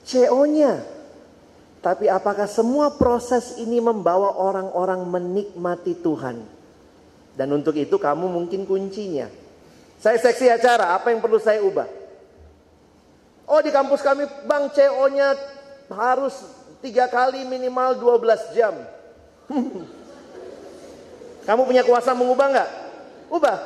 [0.05, 0.85] CO-nya,
[1.81, 6.41] tapi apakah semua proses ini membawa orang-orang menikmati Tuhan?
[7.35, 9.27] Dan untuk itu kamu mungkin kuncinya.
[9.99, 11.89] Saya seksi acara, apa yang perlu saya ubah?
[13.45, 15.37] Oh di kampus kami bang CO-nya
[15.93, 16.33] harus
[16.81, 18.73] tiga kali minimal 12 jam.
[21.45, 22.71] Kamu punya kuasa mengubah nggak?
[23.29, 23.59] Ubah.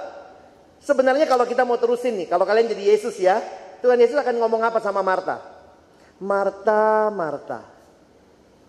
[0.82, 3.38] Sebenarnya kalau kita mau terusin nih, kalau kalian jadi Yesus ya,
[3.78, 5.57] Tuhan Yesus akan ngomong apa sama Marta?
[6.18, 7.62] Marta, Marta,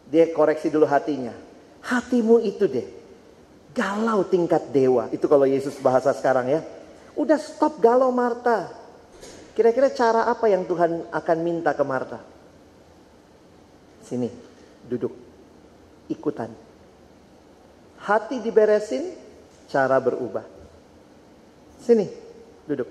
[0.05, 1.33] dia koreksi dulu hatinya.
[1.81, 2.85] Hatimu itu deh.
[3.73, 5.09] Galau tingkat dewa.
[5.09, 6.61] Itu kalau Yesus bahasa sekarang ya.
[7.17, 8.69] Udah stop galau Marta.
[9.57, 12.21] Kira-kira cara apa yang Tuhan akan minta ke Marta?
[14.05, 14.29] Sini,
[14.85, 15.13] duduk.
[16.09, 16.49] Ikutan.
[18.01, 19.13] Hati diberesin,
[19.69, 20.45] cara berubah.
[21.81, 22.09] Sini,
[22.65, 22.89] duduk.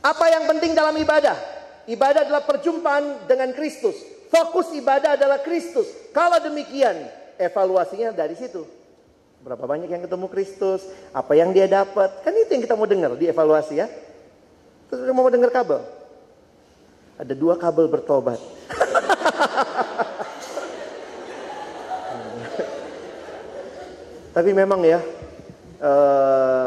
[0.00, 1.59] Apa yang penting dalam ibadah?
[1.90, 3.98] Ibadah adalah perjumpaan dengan Kristus.
[4.30, 5.90] Fokus ibadah adalah Kristus.
[6.14, 8.62] Kalau demikian, evaluasinya dari situ.
[9.42, 12.22] Berapa banyak yang ketemu Kristus, apa yang dia dapat.
[12.22, 13.90] Kan itu yang kita mau dengar di evaluasi ya.
[14.86, 15.82] Terus mau dengar kabel.
[17.18, 18.38] Ada dua kabel bertobat.
[24.30, 25.02] Tapi memang ya,
[25.82, 26.59] eh,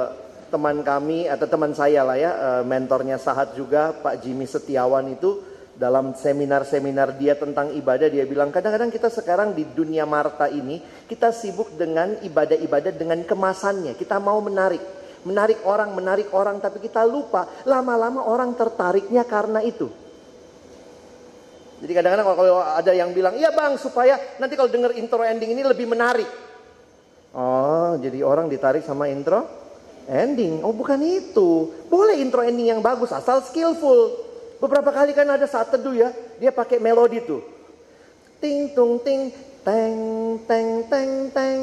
[0.54, 5.42] teman kami atau teman saya lah ya, eh, mentornya Sahat juga, Pak Jimmy Setiawan itu
[5.74, 10.78] dalam seminar-seminar dia tentang ibadah dia bilang kadang-kadang kita sekarang di dunia Marta ini
[11.10, 13.98] kita sibuk dengan ibadah-ibadah dengan kemasannya.
[13.98, 19.90] Kita mau menarik menarik orang menarik orang tapi kita lupa lama-lama orang tertariknya karena itu.
[21.82, 25.66] Jadi kadang-kadang kalau ada yang bilang iya bang supaya nanti kalau denger intro ending ini
[25.66, 26.30] lebih menarik.
[27.34, 29.63] Oh jadi orang ditarik sama intro
[30.08, 34.24] ending oh bukan itu boleh intro ending yang bagus asal skillful
[34.64, 37.44] Beberapa kali kan ada saat teduh ya, dia pakai melodi tuh.
[38.40, 39.28] Ting tung ting
[39.60, 40.00] teng
[40.48, 41.62] teng teng teng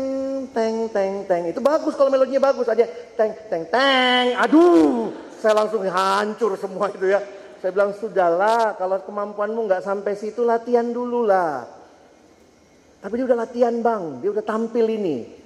[0.53, 1.43] teng teng teng.
[1.49, 2.85] Itu bagus kalau melodinya bagus aja.
[3.17, 4.37] Teng teng teng.
[4.37, 7.25] Aduh, saya langsung hancur semua itu ya.
[7.65, 11.65] Saya bilang sudahlah, kalau kemampuanmu nggak sampai situ latihan dulu lah.
[13.01, 15.40] Tapi dia udah latihan bang, dia udah tampil ini.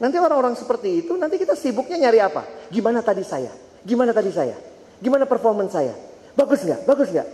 [0.00, 2.42] Nanti orang-orang seperti itu, nanti kita sibuknya nyari apa?
[2.72, 3.52] Gimana tadi saya?
[3.84, 4.56] Gimana tadi saya?
[4.96, 5.92] Gimana performance saya?
[6.32, 6.88] Bagus nggak?
[6.88, 7.28] Bagus nggak?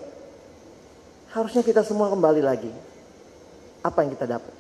[1.31, 2.73] Harusnya kita semua kembali lagi.
[3.87, 4.51] Apa yang kita dapat?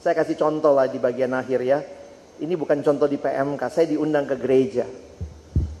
[0.00, 1.84] Saya kasih contoh lah di bagian akhir ya.
[2.40, 4.88] Ini bukan contoh di PMK, saya diundang ke gereja.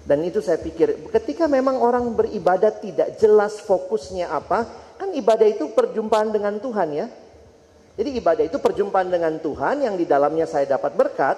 [0.04, 4.68] Dan itu saya pikir, ketika memang orang beribadat tidak jelas fokusnya apa,
[5.00, 7.06] kan ibadah itu perjumpaan dengan Tuhan ya.
[7.92, 11.36] Jadi ibadah itu perjumpaan dengan Tuhan yang di dalamnya saya dapat berkat,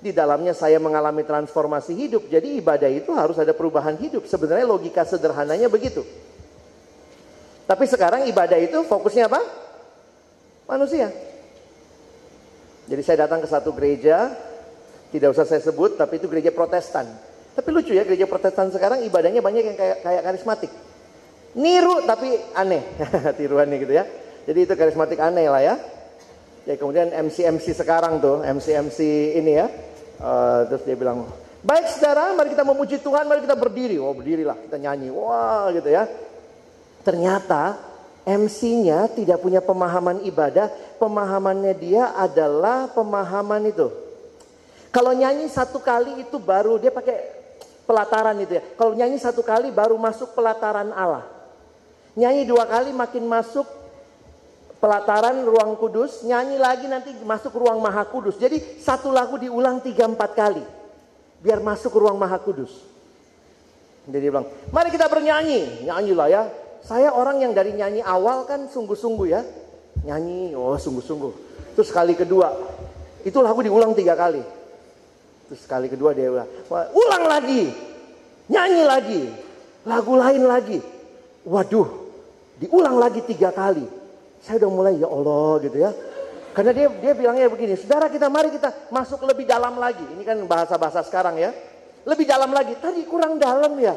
[0.00, 2.22] di dalamnya saya mengalami transformasi hidup.
[2.32, 4.24] Jadi ibadah itu harus ada perubahan hidup.
[4.24, 6.00] Sebenarnya logika sederhananya begitu.
[7.68, 9.40] Tapi sekarang ibadah itu fokusnya apa?
[10.66, 11.12] Manusia.
[12.88, 14.32] Jadi saya datang ke satu gereja,
[15.14, 17.06] tidak usah saya sebut, tapi itu gereja protestan.
[17.52, 20.72] Tapi lucu ya, gereja protestan sekarang ibadahnya banyak yang kayak, kayak karismatik.
[21.52, 22.80] Niru tapi aneh,
[23.38, 24.04] tiruannya gitu ya.
[24.48, 25.74] Jadi itu karismatik aneh lah ya.
[26.62, 28.98] Ya kemudian MC-MC sekarang tuh, MC-MC
[29.38, 29.66] ini ya,
[30.22, 31.26] Uh, terus dia bilang,
[31.66, 33.98] baik saudara, mari kita memuji Tuhan, mari kita berdiri.
[33.98, 35.10] Oh berdirilah, kita nyanyi.
[35.10, 36.06] Wah gitu ya.
[37.02, 37.74] Ternyata
[38.22, 40.70] MC-nya tidak punya pemahaman ibadah,
[41.02, 43.90] pemahamannya dia adalah pemahaman itu.
[44.94, 47.18] Kalau nyanyi satu kali itu baru dia pakai
[47.82, 48.62] pelataran itu ya.
[48.78, 51.26] Kalau nyanyi satu kali baru masuk pelataran Allah.
[52.14, 53.66] Nyanyi dua kali makin masuk
[54.82, 58.34] pelataran ruang kudus, nyanyi lagi nanti masuk ruang maha kudus.
[58.34, 60.64] Jadi satu lagu diulang tiga empat kali.
[61.38, 62.82] Biar masuk ruang maha kudus.
[64.10, 65.86] Jadi dia bilang, mari kita bernyanyi.
[65.86, 66.42] Nyanyilah ya.
[66.82, 69.46] Saya orang yang dari nyanyi awal kan sungguh-sungguh ya.
[70.02, 71.30] Nyanyi, oh sungguh-sungguh.
[71.78, 72.50] Terus kali kedua,
[73.22, 74.42] itu lagu diulang tiga kali.
[75.46, 76.50] Terus kali kedua dia ulang,
[76.90, 77.70] ulang lagi.
[78.50, 79.22] Nyanyi lagi.
[79.86, 80.78] Lagu lain lagi.
[81.46, 81.86] Waduh,
[82.58, 84.01] diulang lagi tiga kali
[84.42, 85.90] saya udah mulai ya Allah gitu ya.
[86.52, 90.04] Karena dia dia bilangnya begini, saudara kita mari kita masuk lebih dalam lagi.
[90.04, 91.54] Ini kan bahasa-bahasa sekarang ya.
[92.02, 92.76] Lebih dalam lagi.
[92.76, 93.96] Tadi kurang dalam ya.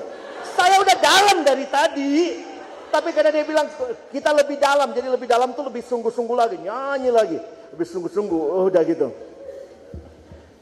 [0.56, 2.14] Saya udah dalam dari tadi.
[2.94, 3.68] Tapi karena dia bilang
[4.08, 7.36] kita lebih dalam, jadi lebih dalam tuh lebih sungguh-sungguh lagi, nyanyi lagi,
[7.76, 9.12] lebih sungguh-sungguh, oh, udah gitu.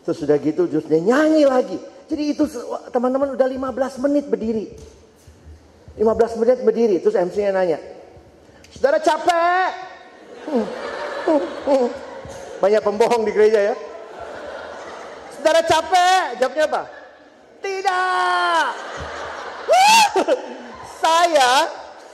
[0.01, 1.77] Terus sudah gitu dia nyanyi lagi.
[2.09, 2.49] Jadi itu
[2.89, 4.65] teman-teman udah 15 menit berdiri.
[5.95, 6.95] 15 menit berdiri.
[6.99, 7.79] Terus MC-nya nanya.
[8.73, 9.69] Saudara capek?
[12.57, 13.75] Banyak pembohong di gereja ya.
[15.37, 16.41] Saudara capek?
[16.41, 16.83] Jawabnya apa?
[17.61, 18.67] Tidak.
[21.03, 21.51] saya,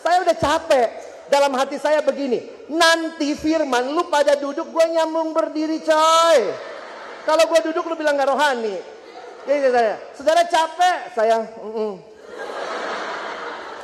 [0.03, 0.89] saya udah capek.
[1.30, 2.41] Dalam hati saya begini.
[2.74, 6.39] Nanti firman lu pada duduk gue nyambung berdiri coy.
[7.24, 8.78] Kalau gue duduk lu bilang gak rohani.
[9.45, 10.97] Jadi saya, saudara capek?
[11.14, 11.91] Saya, mm -mm.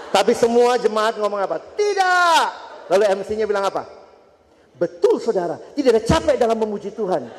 [0.10, 1.62] Tapi semua jemaat ngomong apa?
[1.78, 2.65] Tidak.
[2.90, 3.84] Lalu MC-nya bilang apa?
[4.76, 7.32] Betul saudara, tidak ada capek dalam memuji Tuhan.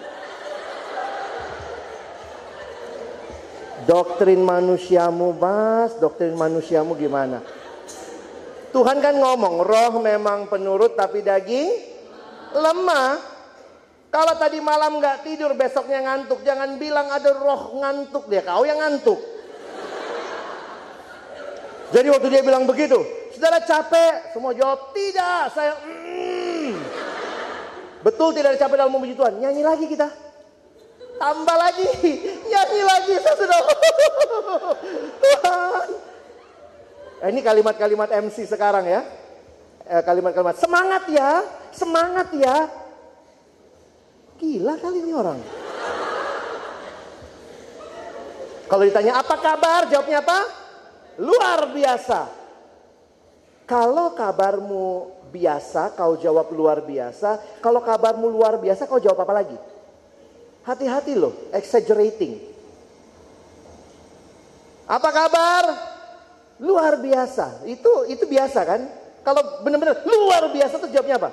[3.87, 7.45] Doktrin manusiamu mas, doktrin manusiamu gimana?
[8.75, 11.71] Tuhan kan ngomong, roh memang penurut tapi daging
[12.57, 13.37] lemah.
[14.11, 16.41] Kalau tadi malam nggak tidur, besoknya ngantuk.
[16.41, 18.41] Jangan bilang ada roh ngantuk dia.
[18.41, 19.21] Kau yang ngantuk.
[21.93, 22.99] Jadi waktu dia bilang begitu,
[23.37, 24.33] saudara capek?
[24.33, 25.53] Semua jawab tidak.
[25.53, 26.73] Saya, mm.
[28.01, 29.37] betul tidak ada capek dalam memuji Tuhan.
[29.37, 30.09] Nyanyi lagi kita.
[31.17, 31.89] Tambah lagi,
[32.53, 33.15] nyanyi lagi.
[33.21, 33.61] Saya sudah,
[35.21, 35.89] Tuhan.
[37.25, 39.01] Eh, ini kalimat-kalimat MC sekarang ya.
[39.89, 41.41] Eh, kalimat-kalimat semangat ya,
[41.73, 42.69] semangat ya.
[44.37, 45.41] Gila kali ini orang.
[48.67, 50.39] Kalau ditanya apa kabar, jawabnya apa?
[51.23, 52.46] Luar biasa.
[53.67, 57.59] Kalau kabarmu biasa, kau jawab luar biasa.
[57.59, 59.59] Kalau kabarmu luar biasa, kau jawab apa lagi?
[60.63, 62.39] Hati-hati loh, exaggerating.
[64.87, 65.65] Apa kabar?
[66.63, 67.67] Luar biasa.
[67.67, 68.81] Itu itu biasa kan?
[69.27, 71.31] Kalau benar-benar luar biasa tuh jawabnya apa?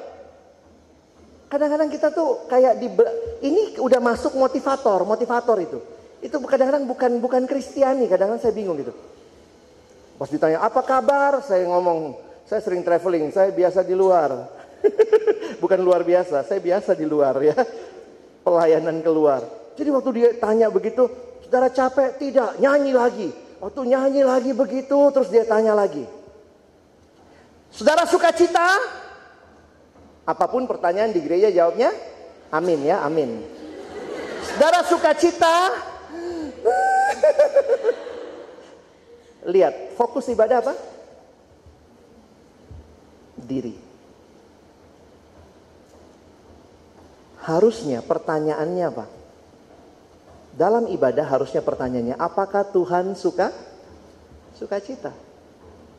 [1.53, 2.89] Kadang-kadang kita tuh kayak di
[3.45, 5.79] ini udah masuk motivator, motivator itu.
[6.17, 8.89] Itu kadang-kadang bukan bukan Kristiani, kadang-kadang saya bingung gitu.
[10.17, 14.49] Pas ditanya, "Apa kabar?" Saya ngomong, "Saya sering traveling, saya biasa di luar."
[15.63, 17.55] bukan luar biasa, saya biasa di luar ya.
[18.43, 19.41] Pelayanan keluar.
[19.79, 21.07] Jadi waktu dia tanya begitu,
[21.47, 23.29] "Saudara capek?" "Tidak." Nyanyi lagi.
[23.63, 26.03] Waktu nyanyi lagi begitu, terus dia tanya lagi.
[27.71, 28.75] Saudara suka cita?
[30.23, 31.91] Apa pun pertanyaan di gereja jawabnya
[32.53, 33.41] amin ya, amin.
[34.45, 35.73] Saudara sukacita.
[39.43, 40.73] Lihat, fokus ibadah apa?
[43.39, 43.75] Diri.
[47.43, 49.05] Harusnya pertanyaannya apa?
[50.53, 53.51] Dalam ibadah harusnya pertanyaannya, apakah Tuhan suka?
[54.55, 55.11] Sukacita.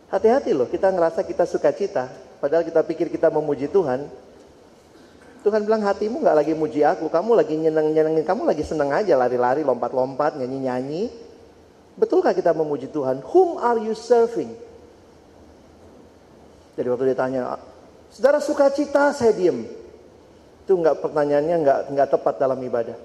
[0.08, 2.06] Hati-hati loh, kita ngerasa kita sukacita,
[2.44, 4.04] Padahal kita pikir kita memuji Tuhan.
[5.40, 9.64] Tuhan bilang hatimu nggak lagi muji aku, kamu lagi nyeneng-nyenengin, kamu lagi seneng aja lari-lari,
[9.64, 11.08] lompat-lompat, nyanyi-nyanyi.
[11.94, 13.22] Betulkah kita memuji Tuhan?
[13.30, 14.50] Whom are you serving?
[16.74, 17.54] Jadi waktu ditanya,
[18.10, 19.62] saudara sukacita, saya diem.
[20.66, 22.98] Itu nggak pertanyaannya nggak nggak tepat dalam ibadah.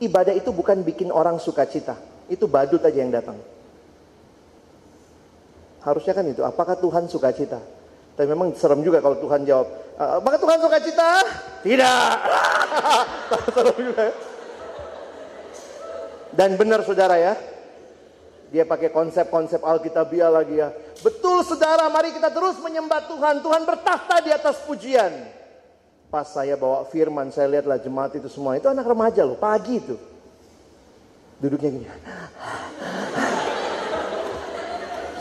[0.00, 2.00] Ibadah itu bukan bikin orang sukacita,
[2.32, 3.36] itu badut aja yang datang.
[5.84, 7.60] Harusnya kan itu, apakah Tuhan sukacita?
[8.16, 11.10] Tapi memang serem juga kalau Tuhan jawab, apakah Tuhan suka cita?
[11.60, 12.12] Tidak.
[13.56, 14.04] serem juga.
[16.32, 17.36] Dan benar saudara ya,
[18.50, 20.74] dia pakai konsep-konsep Alkitabiah lagi ya.
[21.00, 23.38] Betul saudara, mari kita terus menyembah Tuhan.
[23.38, 25.10] Tuhan bertahta di atas pujian.
[26.10, 28.58] Pas saya bawa firman, saya lihatlah jemaat itu semua.
[28.58, 29.94] Itu anak remaja loh, pagi itu.
[31.38, 31.86] Duduknya gini.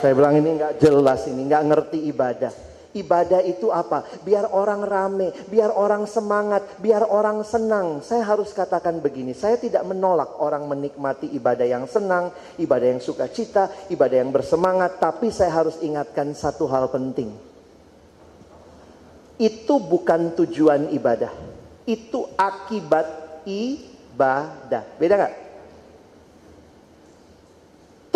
[0.02, 2.69] Saya bilang ini nggak jelas ini, nggak ngerti ibadah.
[2.90, 4.02] Ibadah itu apa?
[4.26, 8.02] Biar orang rame, biar orang semangat, biar orang senang.
[8.02, 13.70] Saya harus katakan begini, saya tidak menolak orang menikmati ibadah yang senang, ibadah yang sukacita,
[13.94, 17.30] ibadah yang bersemangat, tapi saya harus ingatkan satu hal penting.
[19.38, 21.32] Itu bukan tujuan ibadah.
[21.86, 24.84] Itu akibat ibadah.
[24.98, 25.49] Beda gak?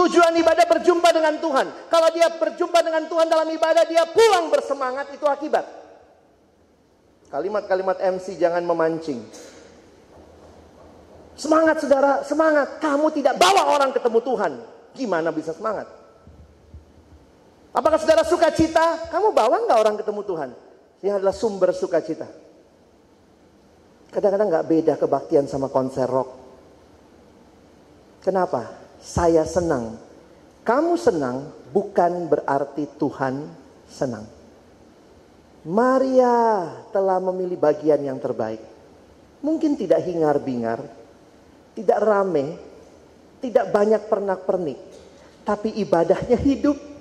[0.03, 1.87] Tujuan ibadah berjumpa dengan Tuhan.
[1.87, 5.63] Kalau dia berjumpa dengan Tuhan dalam ibadah, dia pulang bersemangat, itu akibat.
[7.31, 9.23] Kalimat-kalimat MC jangan memancing.
[11.39, 12.83] Semangat saudara, semangat.
[12.83, 14.51] Kamu tidak bawa orang ketemu Tuhan.
[14.91, 15.87] Gimana bisa semangat?
[17.71, 19.07] Apakah saudara suka cita?
[19.07, 20.49] Kamu bawa nggak orang ketemu Tuhan?
[20.99, 22.27] Ini adalah sumber sukacita.
[24.11, 26.29] Kadang-kadang nggak beda kebaktian sama konser rock.
[28.19, 28.82] Kenapa?
[29.03, 29.99] Saya senang.
[30.63, 33.51] Kamu senang bukan berarti Tuhan
[33.83, 34.23] senang.
[35.67, 38.63] Maria telah memilih bagian yang terbaik.
[39.43, 40.79] Mungkin tidak hingar-bingar,
[41.75, 42.55] tidak rame,
[43.43, 44.79] tidak banyak pernak-pernik,
[45.43, 46.92] tapi ibadahnya hidup.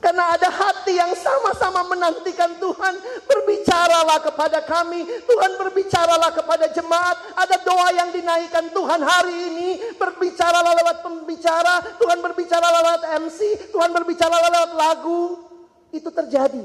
[0.00, 2.94] Karena ada hati yang sama-sama menantikan Tuhan.
[3.28, 5.04] Berbicaralah kepada kami.
[5.28, 7.36] Tuhan berbicaralah kepada jemaat.
[7.36, 9.70] Ada doa yang dinaikkan Tuhan hari ini.
[10.00, 12.00] Berbicaralah lewat pembicara.
[12.00, 13.40] Tuhan berbicara lewat MC.
[13.68, 15.22] Tuhan berbicara lewat lagu.
[15.92, 16.64] Itu terjadi.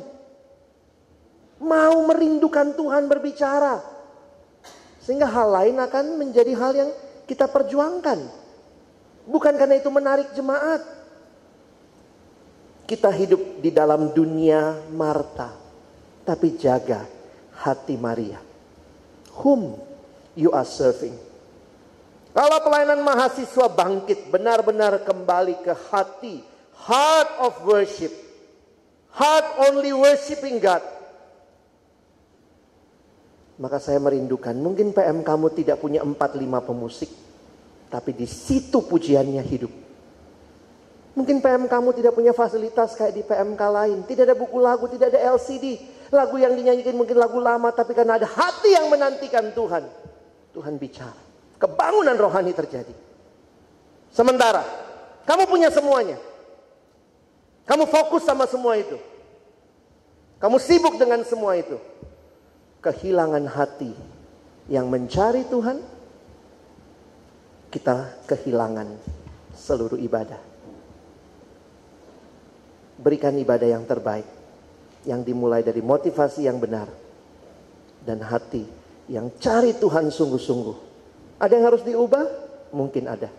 [1.59, 3.83] Mau merindukan Tuhan berbicara.
[5.03, 6.89] Sehingga hal lain akan menjadi hal yang
[7.27, 8.31] kita perjuangkan.
[9.27, 10.95] Bukan karena itu menarik jemaat
[12.85, 15.49] kita hidup di dalam dunia Marta,
[16.21, 17.01] tapi jaga
[17.65, 18.37] hati Maria.
[19.41, 19.75] Whom
[20.37, 21.17] you are serving.
[22.35, 26.43] Kalau pelayanan mahasiswa bangkit benar-benar kembali ke hati,
[26.85, 28.11] heart of worship,
[29.15, 30.83] heart only worshiping God.
[33.55, 37.07] Maka saya merindukan, mungkin PM kamu tidak punya 4-5 pemusik,
[37.87, 39.84] tapi di situ pujiannya hidup.
[41.15, 44.03] Mungkin PM kamu tidak punya fasilitas kayak di PMK lain.
[44.03, 45.79] Tidak ada buku lagu, tidak ada LCD.
[46.11, 49.87] Lagu yang dinyanyikan mungkin lagu lama, tapi karena ada hati yang menantikan Tuhan.
[50.51, 51.15] Tuhan bicara.
[51.55, 52.91] Kebangunan rohani terjadi.
[54.11, 54.59] Sementara,
[55.23, 56.19] kamu punya semuanya.
[57.63, 58.99] Kamu fokus sama semua itu.
[60.43, 61.79] Kamu sibuk dengan semua itu.
[62.83, 63.95] Kehilangan hati
[64.67, 65.79] yang mencari Tuhan,
[67.71, 68.99] kita kehilangan
[69.55, 70.54] seluruh ibadah
[72.99, 74.27] berikan ibadah yang terbaik.
[75.05, 76.89] Yang dimulai dari motivasi yang benar.
[78.01, 78.65] Dan hati
[79.09, 80.77] yang cari Tuhan sungguh-sungguh.
[81.37, 82.25] Ada yang harus diubah?
[82.73, 83.29] Mungkin ada.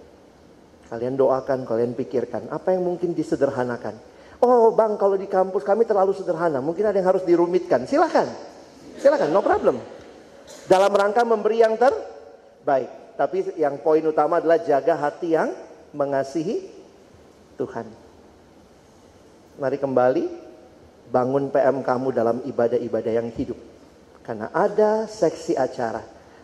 [0.87, 2.47] Kalian doakan, kalian pikirkan.
[2.55, 3.99] Apa yang mungkin disederhanakan?
[4.39, 6.63] Oh bang kalau di kampus kami terlalu sederhana.
[6.63, 7.89] Mungkin ada yang harus dirumitkan.
[7.89, 8.29] Silahkan.
[9.01, 9.83] Silahkan, no problem.
[10.71, 13.19] Dalam rangka memberi yang terbaik.
[13.19, 15.51] Tapi yang poin utama adalah jaga hati yang
[15.97, 16.69] mengasihi
[17.57, 18.06] Tuhan.
[19.57, 20.25] Mari kembali
[21.09, 23.57] bangun PM kamu dalam ibadah-ibadah yang hidup.
[24.21, 26.03] Karena ada seksi acara,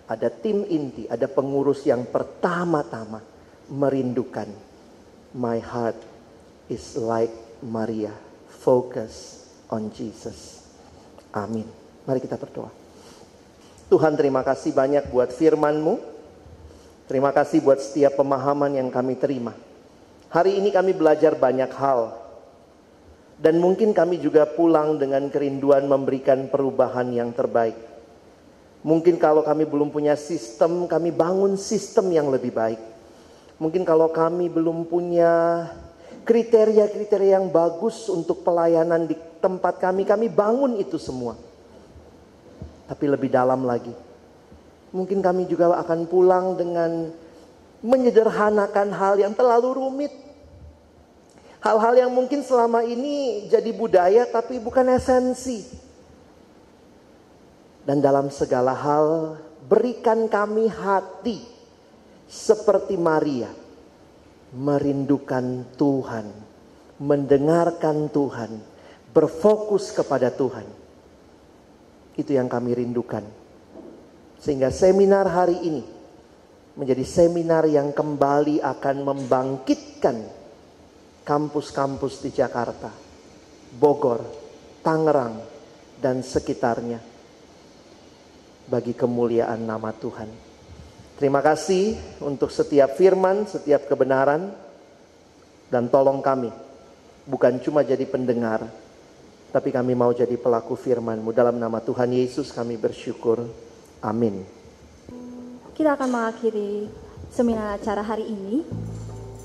[0.08, 3.20] ada tim inti, ada pengurus yang pertama-tama
[3.68, 4.48] merindukan.
[5.36, 5.98] My heart
[6.72, 8.16] is like Maria,
[8.64, 10.64] focus on Jesus.
[11.36, 11.66] Amin.
[12.08, 12.72] Mari kita berdoa.
[13.92, 16.00] Tuhan terima kasih banyak buat firman-Mu.
[17.10, 19.52] Terima kasih buat setiap pemahaman yang kami terima.
[20.32, 22.21] Hari ini kami belajar banyak hal
[23.42, 27.74] dan mungkin kami juga pulang dengan kerinduan memberikan perubahan yang terbaik.
[28.86, 32.78] Mungkin kalau kami belum punya sistem, kami bangun sistem yang lebih baik.
[33.58, 35.66] Mungkin kalau kami belum punya
[36.22, 41.34] kriteria-kriteria yang bagus untuk pelayanan di tempat kami, kami bangun itu semua.
[42.86, 43.90] Tapi lebih dalam lagi,
[44.94, 47.10] mungkin kami juga akan pulang dengan
[47.82, 50.21] menyederhanakan hal yang terlalu rumit
[51.62, 55.62] Hal-hal yang mungkin selama ini jadi budaya tapi bukan esensi.
[57.86, 59.38] Dan dalam segala hal
[59.70, 61.38] berikan kami hati
[62.26, 63.46] seperti Maria.
[64.52, 66.26] Merindukan Tuhan,
[66.98, 68.58] mendengarkan Tuhan,
[69.14, 70.66] berfokus kepada Tuhan.
[72.18, 73.22] Itu yang kami rindukan.
[74.42, 75.84] Sehingga seminar hari ini
[76.74, 80.41] menjadi seminar yang kembali akan membangkitkan
[81.22, 82.90] kampus-kampus di Jakarta,
[83.78, 84.22] Bogor,
[84.82, 85.38] Tangerang,
[86.02, 86.98] dan sekitarnya
[88.66, 90.30] bagi kemuliaan nama Tuhan.
[91.18, 91.94] Terima kasih
[92.26, 94.50] untuk setiap firman, setiap kebenaran,
[95.70, 96.50] dan tolong kami
[97.22, 98.66] bukan cuma jadi pendengar,
[99.54, 101.30] tapi kami mau jadi pelaku firman-Mu.
[101.30, 103.46] Dalam nama Tuhan Yesus kami bersyukur.
[104.02, 104.42] Amin.
[105.72, 106.90] Kita akan mengakhiri
[107.30, 108.66] seminar acara hari ini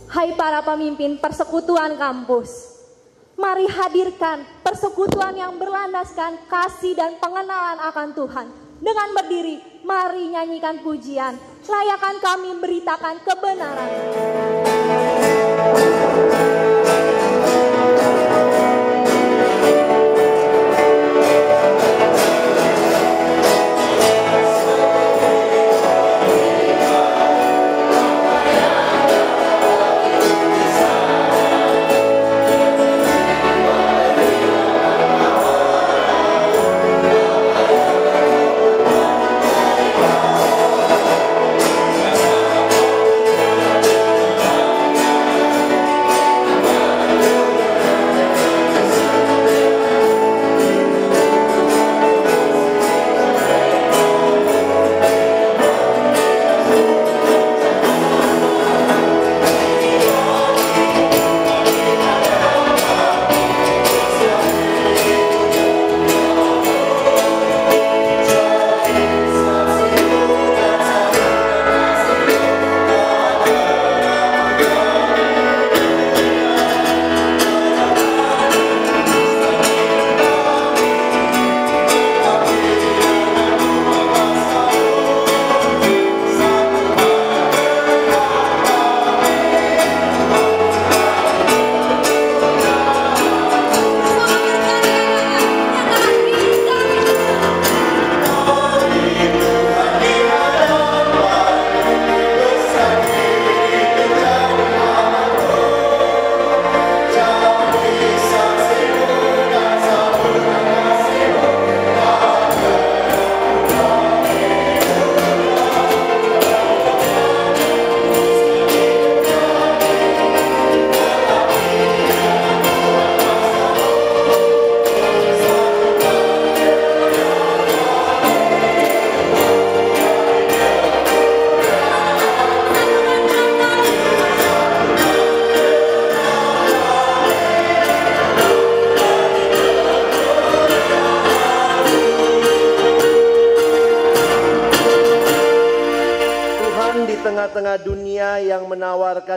[0.08, 2.80] Hai para pemimpin persekutuan kampus,
[3.36, 8.48] mari hadirkan persekutuan yang berlandaskan kasih dan pengenalan akan Tuhan.
[8.80, 11.36] Dengan berdiri, mari nyanyikan pujian,
[11.68, 13.92] layakan kami beritakan kebenaran.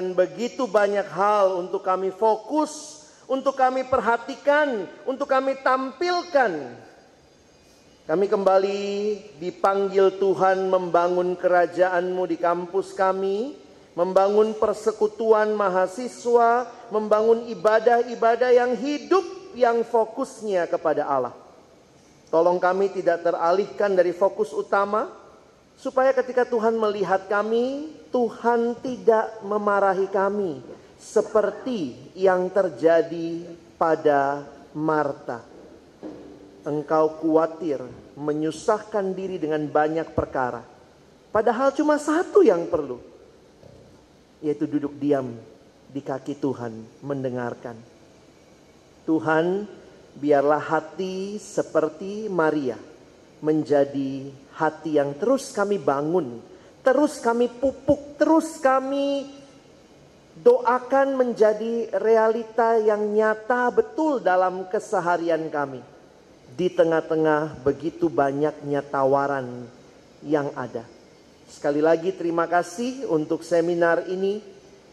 [0.01, 6.73] Menawarkan begitu banyak hal untuk kami fokus, untuk kami perhatikan, untuk kami tampilkan.
[8.09, 8.83] Kami kembali
[9.39, 13.55] dipanggil Tuhan membangun kerajaan-Mu di kampus kami,
[13.95, 21.37] membangun persekutuan mahasiswa, membangun ibadah-ibadah yang hidup yang fokusnya kepada Allah.
[22.33, 25.07] Tolong kami tidak teralihkan dari fokus utama,
[25.81, 30.61] supaya ketika Tuhan melihat kami, Tuhan tidak memarahi kami
[31.01, 33.49] seperti yang terjadi
[33.81, 34.45] pada
[34.77, 35.41] Marta.
[36.61, 37.81] Engkau khawatir
[38.21, 40.61] menyusahkan diri dengan banyak perkara,
[41.33, 43.01] padahal cuma satu yang perlu,
[44.45, 45.33] yaitu duduk diam
[45.89, 47.81] di kaki Tuhan, mendengarkan.
[49.09, 49.65] Tuhan,
[50.21, 52.77] biarlah hati seperti Maria
[53.41, 56.41] menjadi hati yang terus kami bangun,
[56.81, 59.29] terus kami pupuk, terus kami
[60.41, 65.83] doakan menjadi realita yang nyata betul dalam keseharian kami.
[66.51, 69.65] Di tengah-tengah begitu banyaknya tawaran
[70.27, 70.85] yang ada.
[71.49, 74.43] Sekali lagi terima kasih untuk seminar ini.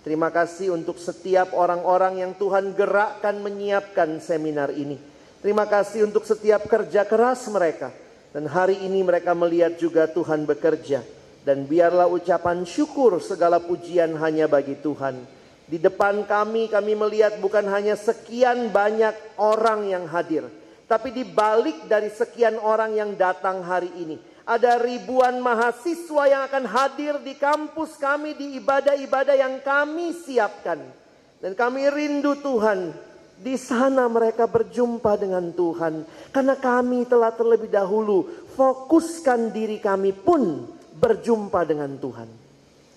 [0.06, 4.96] Terima kasih untuk setiap orang-orang yang Tuhan gerakkan menyiapkan seminar ini.
[5.44, 8.07] Terima kasih untuk setiap kerja keras mereka
[8.38, 11.02] dan hari ini mereka melihat juga Tuhan bekerja.
[11.42, 15.26] Dan biarlah ucapan syukur segala pujian hanya bagi Tuhan.
[15.66, 20.46] Di depan kami, kami melihat bukan hanya sekian banyak orang yang hadir.
[20.86, 24.22] Tapi di balik dari sekian orang yang datang hari ini.
[24.46, 30.86] Ada ribuan mahasiswa yang akan hadir di kampus kami di ibadah-ibadah yang kami siapkan.
[31.42, 33.07] Dan kami rindu Tuhan
[33.38, 36.06] di sana mereka berjumpa dengan Tuhan.
[36.34, 38.26] Karena kami telah terlebih dahulu
[38.58, 40.66] fokuskan diri kami pun
[40.98, 42.30] berjumpa dengan Tuhan.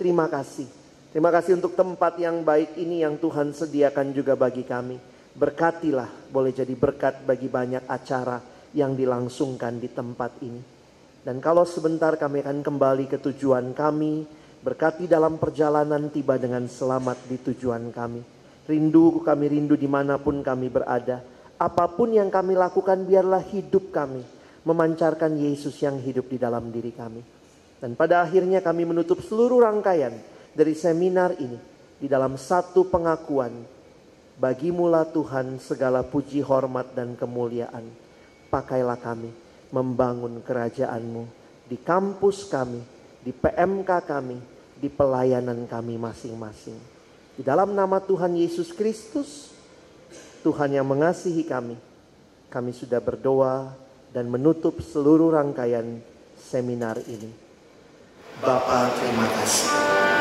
[0.00, 0.68] Terima kasih.
[1.12, 4.96] Terima kasih untuk tempat yang baik ini yang Tuhan sediakan juga bagi kami.
[5.36, 8.40] Berkatilah boleh jadi berkat bagi banyak acara
[8.72, 10.62] yang dilangsungkan di tempat ini.
[11.20, 14.24] Dan kalau sebentar kami akan kembali ke tujuan kami,
[14.64, 18.39] berkati dalam perjalanan tiba dengan selamat di tujuan kami.
[18.70, 21.26] Rindu kami rindu di mana pun kami berada.
[21.58, 24.22] Apa pun yang kami lakukan biarlah hidup kami
[24.62, 27.18] memancarkan Yesus yang hidup di dalam diri kami.
[27.82, 30.14] Dan pada akhirnya kami menutup seluruh rangkaian
[30.54, 31.58] dari seminar ini
[31.98, 33.50] di dalam satu pengakuan.
[34.38, 37.84] Bagimulah Tuhan segala puji hormat dan kemuliaan.
[38.48, 39.34] Pakailah kami
[39.74, 41.24] membangun kerajaanmu
[41.68, 42.80] di kampus kami,
[43.20, 44.38] di PMK kami,
[44.80, 46.99] di pelayanan kami masing-masing.
[47.40, 49.48] Di dalam nama Tuhan Yesus Kristus,
[50.44, 51.72] Tuhan yang mengasihi kami,
[52.52, 53.72] kami sudah berdoa
[54.12, 56.04] dan menutup seluruh rangkaian
[56.36, 57.32] seminar ini.
[58.44, 60.19] Bapak terima kasih.